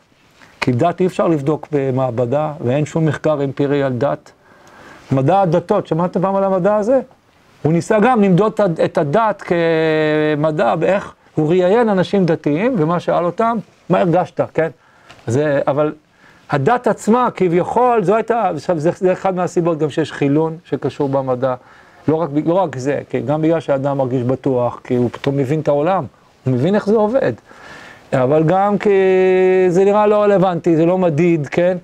[0.60, 4.32] כי דת אי אפשר לבדוק במעבדה, ואין שום מחקר אמפירי על דת.
[5.12, 7.00] מדע הדתות, שמעתם פעם על המדע הזה?
[7.62, 8.52] הוא ניסה גם למדוד
[8.84, 13.56] את הדת כמדע, באיך הוא ראיין אנשים דתיים, ומה שאל אותם,
[13.90, 14.68] מה הרגשת, כן?
[15.26, 15.92] זה, אבל
[16.50, 21.54] הדת עצמה, כביכול, זו הייתה, עכשיו זה, זה אחד מהסיבות גם שיש חילון שקשור במדע.
[22.08, 25.60] לא רק, לא רק זה, כי גם בגלל שהאדם מרגיש בטוח, כי הוא פתאום מבין
[25.60, 26.04] את העולם,
[26.44, 27.32] הוא מבין איך זה עובד.
[28.12, 28.90] אבל גם כי
[29.68, 31.76] זה נראה לא רלוונטי, זה לא מדיד, כן?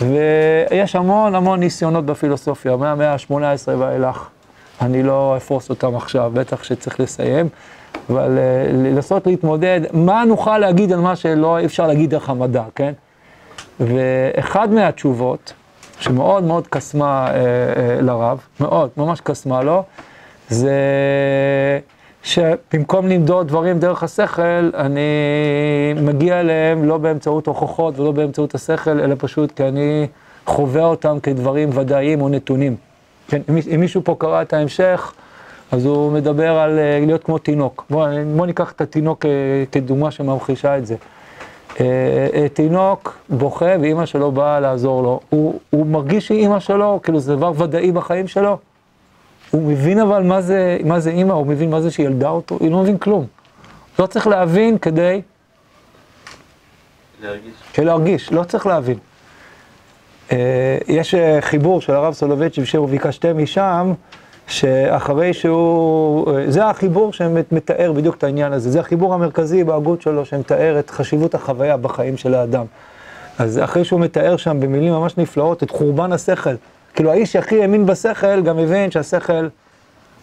[0.00, 4.28] ויש המון המון ניסיונות בפילוסופיה, מהמאה ה-18 ואילך.
[4.80, 7.48] אני לא אפרוס אותם עכשיו, בטח שצריך לסיים,
[8.10, 12.92] אבל uh, לנסות להתמודד, מה נוכל להגיד על מה שלא אפשר להגיד דרך המדע, כן?
[13.80, 15.52] ואחד מהתשובות,
[16.00, 19.82] שמאוד מאוד קסמה uh, uh, לרב, מאוד, ממש קסמה לו,
[20.48, 20.70] זה
[22.22, 25.00] שבמקום למדוד דברים דרך השכל, אני
[26.02, 30.06] מגיע אליהם לא באמצעות הוכחות ולא באמצעות השכל, אלא פשוט כי אני
[30.46, 32.76] חווה אותם כדברים ודאיים או נתונים.
[33.28, 33.42] כן,
[33.74, 35.12] אם מישהו פה קרא את ההמשך,
[35.72, 37.84] אז הוא מדבר על uh, להיות כמו תינוק.
[37.90, 39.28] בואו בוא ניקח את התינוק uh,
[39.72, 40.94] כדוגמה שממחישה את זה.
[41.74, 41.80] Uh, uh,
[42.52, 45.20] תינוק בוכה ואימא שלו באה לעזור לו.
[45.30, 48.58] הוא, הוא מרגיש שאימא שלו, כאילו זה דבר ודאי בחיים שלו.
[49.50, 52.58] הוא מבין אבל מה זה, מה זה אימא, הוא מבין מה זה שהיא ילדה אותו,
[52.60, 53.26] היא לא מבין כלום.
[53.98, 55.22] לא צריך להבין כדי...
[57.22, 57.78] להרגיש.
[57.78, 58.98] להרגיש, לא צריך להבין.
[60.32, 63.92] אה, יש אה, חיבור של הרב סולובייצ'יק שביקשתם משם,
[64.46, 70.78] שאחרי שהוא, זה החיבור שמתאר בדיוק את העניין הזה, זה החיבור המרכזי בהגות שלו שמתאר
[70.78, 72.64] את חשיבות החוויה בחיים של האדם.
[73.38, 76.54] אז אחרי שהוא מתאר שם במילים ממש נפלאות את חורבן השכל,
[76.94, 79.48] כאילו האיש שהכי האמין בשכל גם מבין שהשכל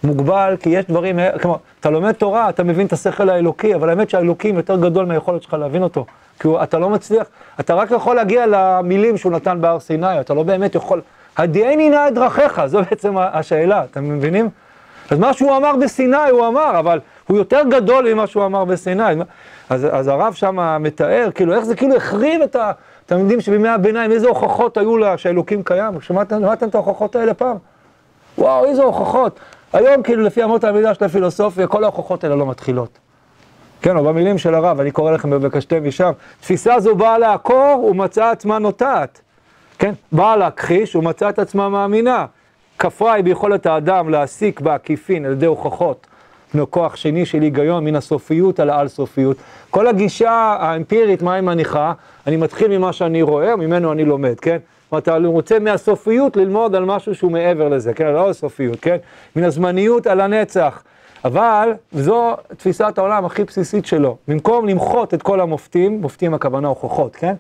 [0.03, 4.09] מוגבל, כי יש דברים, כלומר, אתה לומד תורה, אתה מבין את השכל האלוקי, אבל האמת
[4.09, 6.05] שהאלוקים יותר גדול מהיכולת שלך להבין אותו.
[6.39, 7.27] כי אתה לא מצליח,
[7.59, 11.01] אתה רק יכול להגיע למילים שהוא נתן בהר סיני, אתה לא באמת יכול,
[11.37, 14.49] הדיאני נא את דרכיך, זו בעצם השאלה, אתם מבינים?
[15.11, 19.03] אז מה שהוא אמר בסיני הוא אמר, אבל הוא יותר גדול ממה שהוא אמר בסיני.
[19.69, 22.71] אז, אז הרב שם מתאר, כאילו, איך זה כאילו החריב את ה...
[23.05, 26.01] אתם יודעים שבימי הביניים, איזה הוכחות היו לה שאלוקים קיים?
[26.01, 27.57] שמעתם את ההוכחות האלה פעם?
[28.37, 29.39] וואו, איזה הוכחות.
[29.73, 32.99] היום, כאילו, לפי אמות המידה של הפילוסופיה, כל ההוכחות האלה לא מתחילות.
[33.81, 36.11] כן, או במילים של הרב, אני קורא לכם בבקשתם משם,
[36.41, 39.21] תפיסה זו באה לעקור ומצאה עצמה נוטעת.
[39.81, 42.25] כן, באה להכחיש ומצאה את עצמה מאמינה.
[42.79, 46.07] כפרה היא ביכולת האדם להסיק בעקיפין על ידי הוכחות
[46.53, 49.37] מכוח שני של היגיון מן הסופיות על העל סופיות.
[49.69, 51.93] כל הגישה האמפירית, מה היא מניחה?
[52.27, 54.57] אני מתחיל ממה שאני רואה, ממנו אני לומד, כן?
[54.57, 58.05] זאת אומרת, אני רוצה מהסופיות ללמוד על משהו שהוא מעבר לזה, כן?
[58.05, 58.97] לא הסופיות, כן?
[59.35, 60.83] מן הזמניות על הנצח.
[61.25, 64.17] אבל זו תפיסת העולם הכי בסיסית שלו.
[64.27, 67.33] במקום למחות את כל המופתים, מופתים הכוונה הוכחות, כן?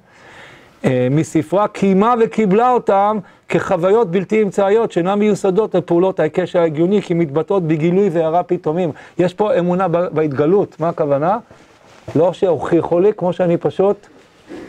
[0.85, 3.17] אה, מספרה קיימה וקיבלה אותם
[3.49, 8.91] כחוויות בלתי אמצעיות שאינן מיוסדות לפעולות ההיקש ההגיוני כי מתבטאות בגילוי והערה פתאומים.
[9.17, 11.37] יש פה אמונה בהתגלות, מה הכוונה?
[12.15, 14.07] לא שהוכיחו לי, כמו שאני פשוט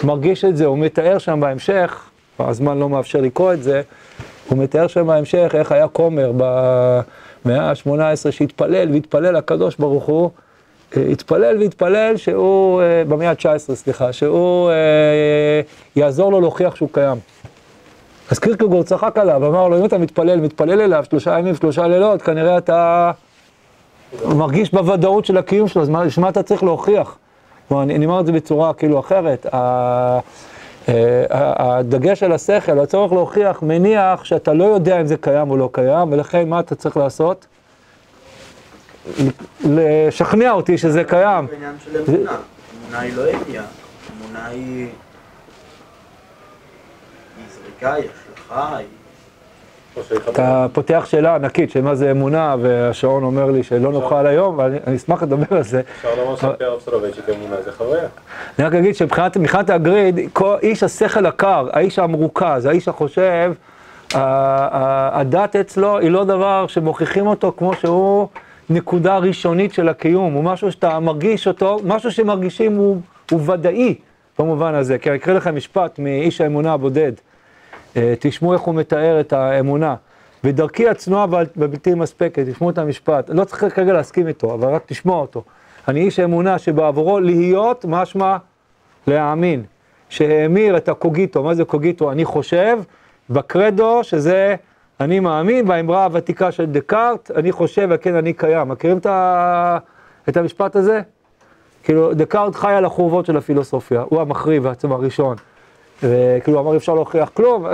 [0.05, 3.83] מרגיש את זה, הוא מתאר שם בהמשך, הזמן לא מאפשר לקרוא את זה,
[4.49, 10.31] הוא מתאר שם בהמשך איך היה כומר במאה ה-18 שהתפלל והתפלל לקדוש ברוך הוא
[10.97, 14.75] התפלל והתפלל שהוא, אה, במאה ה-19, סליחה, שהוא אה,
[15.97, 17.19] יעזור לו להוכיח שהוא קיים.
[18.31, 22.23] אז קירקגור צחק עליו, אמר לו, אם אתה מתפלל, מתפלל אליו שלושה ימים, שלושה לילות,
[22.23, 23.11] כנראה אתה
[24.25, 25.89] מרגיש בוודאות של הקיום שלו, אז
[26.19, 27.19] מה אתה צריך להוכיח?
[27.69, 29.47] כלומר, אני, אני אומר את זה בצורה כאילו אחרת.
[29.55, 30.21] אה,
[31.29, 36.13] הדגש על השכל, הצורך להוכיח, מניח שאתה לא יודע אם זה קיים או לא קיים,
[36.13, 37.47] ולכן מה אתה צריך לעשות?
[39.65, 41.47] לשכנע אותי שזה קיים.
[41.51, 42.37] זה עניין של אמונה,
[42.83, 43.65] אמונה היא לא ידיעה,
[44.17, 44.89] אמונה היא
[47.55, 48.87] זריקה, היא השלכה, היא...
[50.29, 54.97] אתה פותח שאלה ענקית של מה זה אמונה, והשעון אומר לי שלא נוכל היום, ואני
[54.97, 55.83] אשמח לדבר על זה.
[55.97, 58.09] אפשר לומר שהפי הרב סולובייצ'יק אמונה זה חוויה.
[58.59, 60.21] אני רק אגיד שמבחינת הגריד,
[60.63, 63.53] איש השכל הקר, האיש המרוכז, האיש החושב,
[64.15, 68.29] הדת אצלו היא לא דבר שמוכיחים אותו כמו שהוא
[68.73, 73.01] נקודה ראשונית של הקיום, הוא משהו שאתה מרגיש אותו, משהו שמרגישים הוא,
[73.31, 73.95] הוא ודאי
[74.39, 74.99] במובן הזה.
[74.99, 77.13] כי אני אקריא לכם משפט מאיש האמונה הבודד.
[77.97, 79.95] אה, תשמעו איך הוא מתאר את האמונה.
[80.45, 85.21] ודרכי הצנועה והבלתי מספקת, תשמעו את המשפט, לא צריך כרגע להסכים איתו, אבל רק תשמוע
[85.21, 85.43] אותו.
[85.89, 88.37] אני איש אמונה שבעבורו להיות משמע
[89.07, 89.63] להאמין,
[90.09, 92.13] שהאמיר את הקוגיטו, מה זה קוגיטו?
[92.13, 92.79] אני חושב,
[93.31, 94.55] בקרדו, שזה
[95.05, 98.69] אני מאמין, והאמרה הוותיקה של דקארט, אני חושב וכן אני קיים.
[98.69, 99.79] מכירים את, ה...
[100.29, 101.01] את המשפט הזה?
[101.83, 105.37] כאילו, דקארט חי על החורבות של הפילוסופיה, הוא המחריב בעצם הראשון.
[106.03, 107.67] וכאילו, הוא אמר, אפשר להוכיח כלום,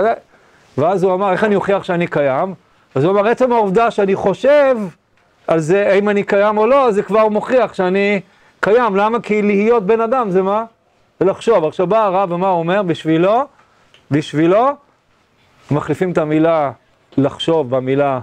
[0.77, 2.53] ואז הוא אמר, איך אני אוכיח שאני קיים?
[2.95, 4.77] אז הוא אמר, עצם העובדה שאני חושב
[5.47, 8.21] על זה, האם אני קיים או לא, זה כבר מוכיח שאני
[8.59, 8.95] קיים.
[8.95, 9.19] למה?
[9.19, 10.65] כי להיות בן אדם זה מה?
[11.19, 11.65] זה לחשוב.
[11.65, 12.81] עכשיו בא הרב ומה הוא אומר?
[12.81, 13.43] בשבילו,
[14.11, 14.69] בשבילו,
[15.71, 16.71] מחליפים את המילה
[17.17, 18.19] לחשוב במילה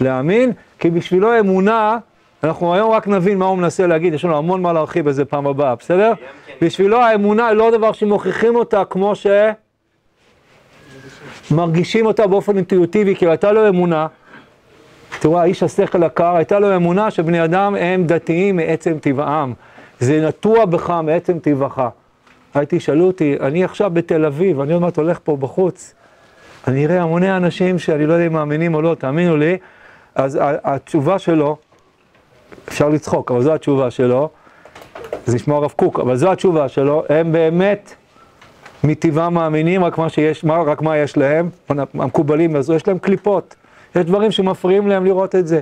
[0.00, 1.98] להאמין, כי בשבילו אמונה,
[2.44, 5.46] אנחנו היום רק נבין מה הוא מנסה להגיד, יש לנו המון מה להרחיב בזה פעם
[5.46, 6.12] הבאה, בסדר?
[6.62, 9.26] בשבילו האמונה היא לא דבר שמוכיחים אותה כמו ש...
[11.50, 14.06] מרגישים אותה באופן אינטואיטיבי, כי הייתה לו אמונה,
[15.18, 19.54] תראו, האיש השכל הקר, הייתה לו אמונה שבני אדם הם דתיים מעצם טבעם.
[20.00, 21.80] זה נטוע בך מעצם טבעך.
[22.54, 25.94] הייתי, שאלו אותי, אני עכשיו בתל אביב, אני עוד מעט הולך פה בחוץ,
[26.68, 29.56] אני אראה המוני אנשים שאני לא יודע אם מאמינים או לא, תאמינו לי,
[30.14, 31.56] אז התשובה שלו,
[32.68, 34.28] אפשר לצחוק, אבל זו התשובה שלו,
[35.26, 37.94] זה נשמע הרב קוק, אבל זו התשובה שלו, הם באמת
[38.84, 43.54] מטבעם מאמינים, רק מה שיש, מה, רק מה יש להם, המקובלים, אז יש להם קליפות.
[43.96, 45.60] יש דברים שמפריעים להם לראות את זה.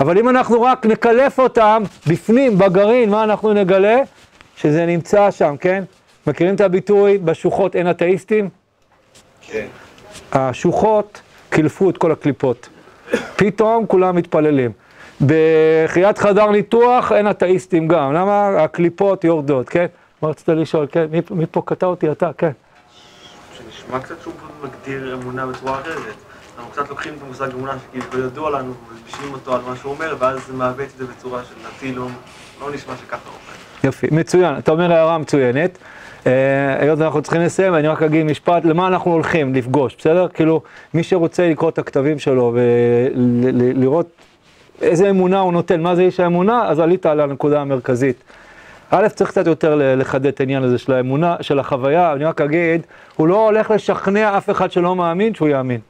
[0.00, 4.00] אבל אם אנחנו רק נקלף אותם בפנים, בגרעין, מה אנחנו נגלה?
[4.56, 5.84] שזה נמצא שם, כן?
[6.26, 8.48] מכירים את הביטוי, בשוחות אין אתאיסטים?
[9.40, 9.66] כן.
[10.32, 12.68] השוחות קילפו את כל הקליפות.
[13.36, 14.72] פתאום כולם מתפללים.
[15.26, 18.48] בחיית חדר ניתוח אין אתאיסטים גם, למה?
[18.62, 19.86] הקליפות יורדות, כן?
[20.22, 20.86] מה רצית לשאול?
[20.92, 22.10] כן, מי, מי פה קטע אותי?
[22.10, 22.50] אתה, כן.
[23.56, 26.14] שנשמע קצת שהוא מגדיר אמונה בצורה אחרת.
[26.56, 29.92] אנחנו קצת לוקחים את המושג אמונה שכאילו לא ידוע לנו, ומלבישים אותו על מה שהוא
[29.92, 32.06] אומר, ואז זה מעוות את זה בצורה של נתי, לא,
[32.60, 33.56] לא נשמע שככה הוא אומר.
[33.84, 34.58] יופי, מצוין.
[34.58, 35.78] אתה אומר הערה מצוינת.
[36.26, 40.28] אה, היות ואנחנו צריכים לסיים, אני רק אגיד משפט, למה אנחנו הולכים לפגוש, בסדר?
[40.28, 40.60] כאילו,
[40.94, 44.08] מי שרוצה לקרוא את הכתבים שלו ולראות
[44.82, 48.16] איזה אמונה הוא נותן, מה זה איש האמונה, אז עלית על הנקודה המרכזית.
[48.90, 52.86] א', צריך קצת יותר לחדד את העניין הזה של האמונה, של החוויה, אני רק אגיד,
[53.16, 55.80] הוא לא הולך לשכנע אף אחד שלא מאמין שהוא יאמין.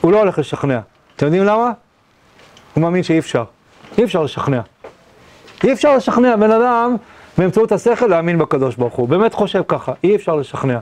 [0.00, 0.80] הוא לא הולך לשכנע.
[1.16, 1.72] אתם יודעים למה?
[2.74, 3.44] הוא מאמין שאי אפשר.
[3.98, 4.60] אי אפשר לשכנע.
[5.64, 6.96] אי אפשר לשכנע בן אדם
[7.38, 9.08] באמצעות השכל להאמין בקדוש ברוך הוא.
[9.08, 10.78] באמת חושב ככה, אי אפשר לשכנע.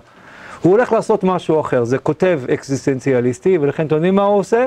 [0.63, 4.67] הוא הולך לעשות משהו אחר, זה כותב אקזיסטנציאליסטי, ולכן אתם יודעים מה הוא עושה?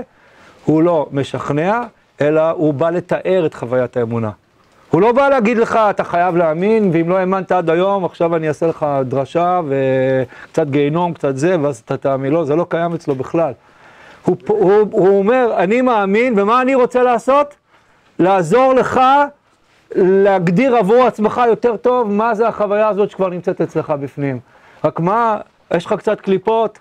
[0.65, 1.81] הוא לא משכנע,
[2.21, 4.29] אלא הוא בא לתאר את חוויית האמונה.
[4.89, 8.47] הוא לא בא להגיד לך, אתה חייב להאמין, ואם לא האמנת עד היום, עכשיו אני
[8.47, 12.33] אעשה לך דרשה וקצת גיהינום, קצת זה, ואז אתה תאמין.
[12.33, 13.53] לא, זה לא קיים אצלו בכלל.
[14.25, 17.55] הוא, הוא, הוא אומר, אני מאמין, ומה אני רוצה לעשות?
[18.19, 19.01] לעזור לך
[19.95, 24.39] להגדיר עבור עצמך יותר טוב מה זה החוויה הזאת שכבר נמצאת אצלך בפנים.
[24.83, 25.37] רק מה,
[25.73, 26.79] יש לך קצת קליפות,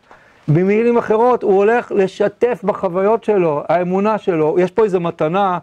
[0.49, 4.57] במילים אחרות, הוא הולך לשתף בחוויות שלו, האמונה שלו.
[4.59, 5.59] יש פה איזו מתנה,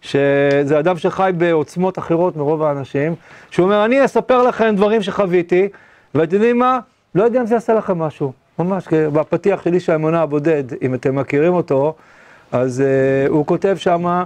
[0.00, 3.14] שזה אדם שחי בעוצמות אחרות מרוב האנשים,
[3.50, 5.68] שהוא אומר, אני אספר לכם דברים שחוויתי,
[6.14, 6.78] ואתם יודעים מה?
[7.14, 8.32] לא יודע אם זה יעשה לכם משהו.
[8.58, 11.94] ממש, בפתיח של איש האמונה הבודד, אם אתם מכירים אותו,
[12.52, 14.22] אז uh, הוא כותב שם,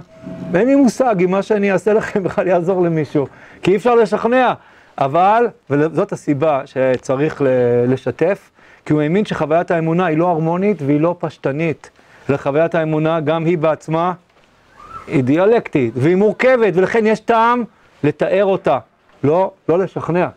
[0.55, 3.27] אין לי מושג אם מה שאני אעשה לכם בכלל יעזור למישהו,
[3.61, 4.53] כי אי אפשר לשכנע,
[4.97, 7.41] אבל, וזאת הסיבה שצריך
[7.87, 8.49] לשתף,
[8.85, 11.89] כי הוא האמין שחוויית האמונה היא לא הרמונית והיא לא פשטנית.
[12.29, 14.13] לחוויית האמונה גם היא בעצמה
[15.07, 17.63] היא דיאלקטית והיא מורכבת, ולכן יש טעם
[18.03, 18.79] לתאר אותה,
[19.23, 20.27] לא, לא לשכנע.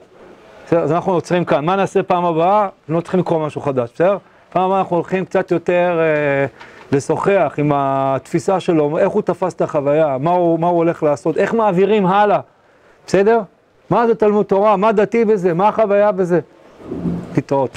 [0.67, 0.81] בסדר?
[0.81, 1.65] אז אנחנו עוצרים כאן.
[1.65, 2.69] מה נעשה פעם הבאה?
[2.89, 4.19] לא צריכים לקרוא משהו חדש, בסדר?
[4.53, 6.47] פעם הבאה אנחנו הולכים קצת יותר אה,
[6.93, 11.37] לשוחח עם התפיסה שלו, איך הוא תפס את החוויה, מה הוא, מה הוא הולך לעשות,
[11.37, 12.41] איך מעבירים הלאה,
[13.07, 13.41] בסדר?
[13.91, 14.77] מה זה תלמוד תורה?
[14.77, 15.55] מה דתי בזה?
[15.55, 16.41] מה החוויה בזה?
[17.35, 17.71] להתראות.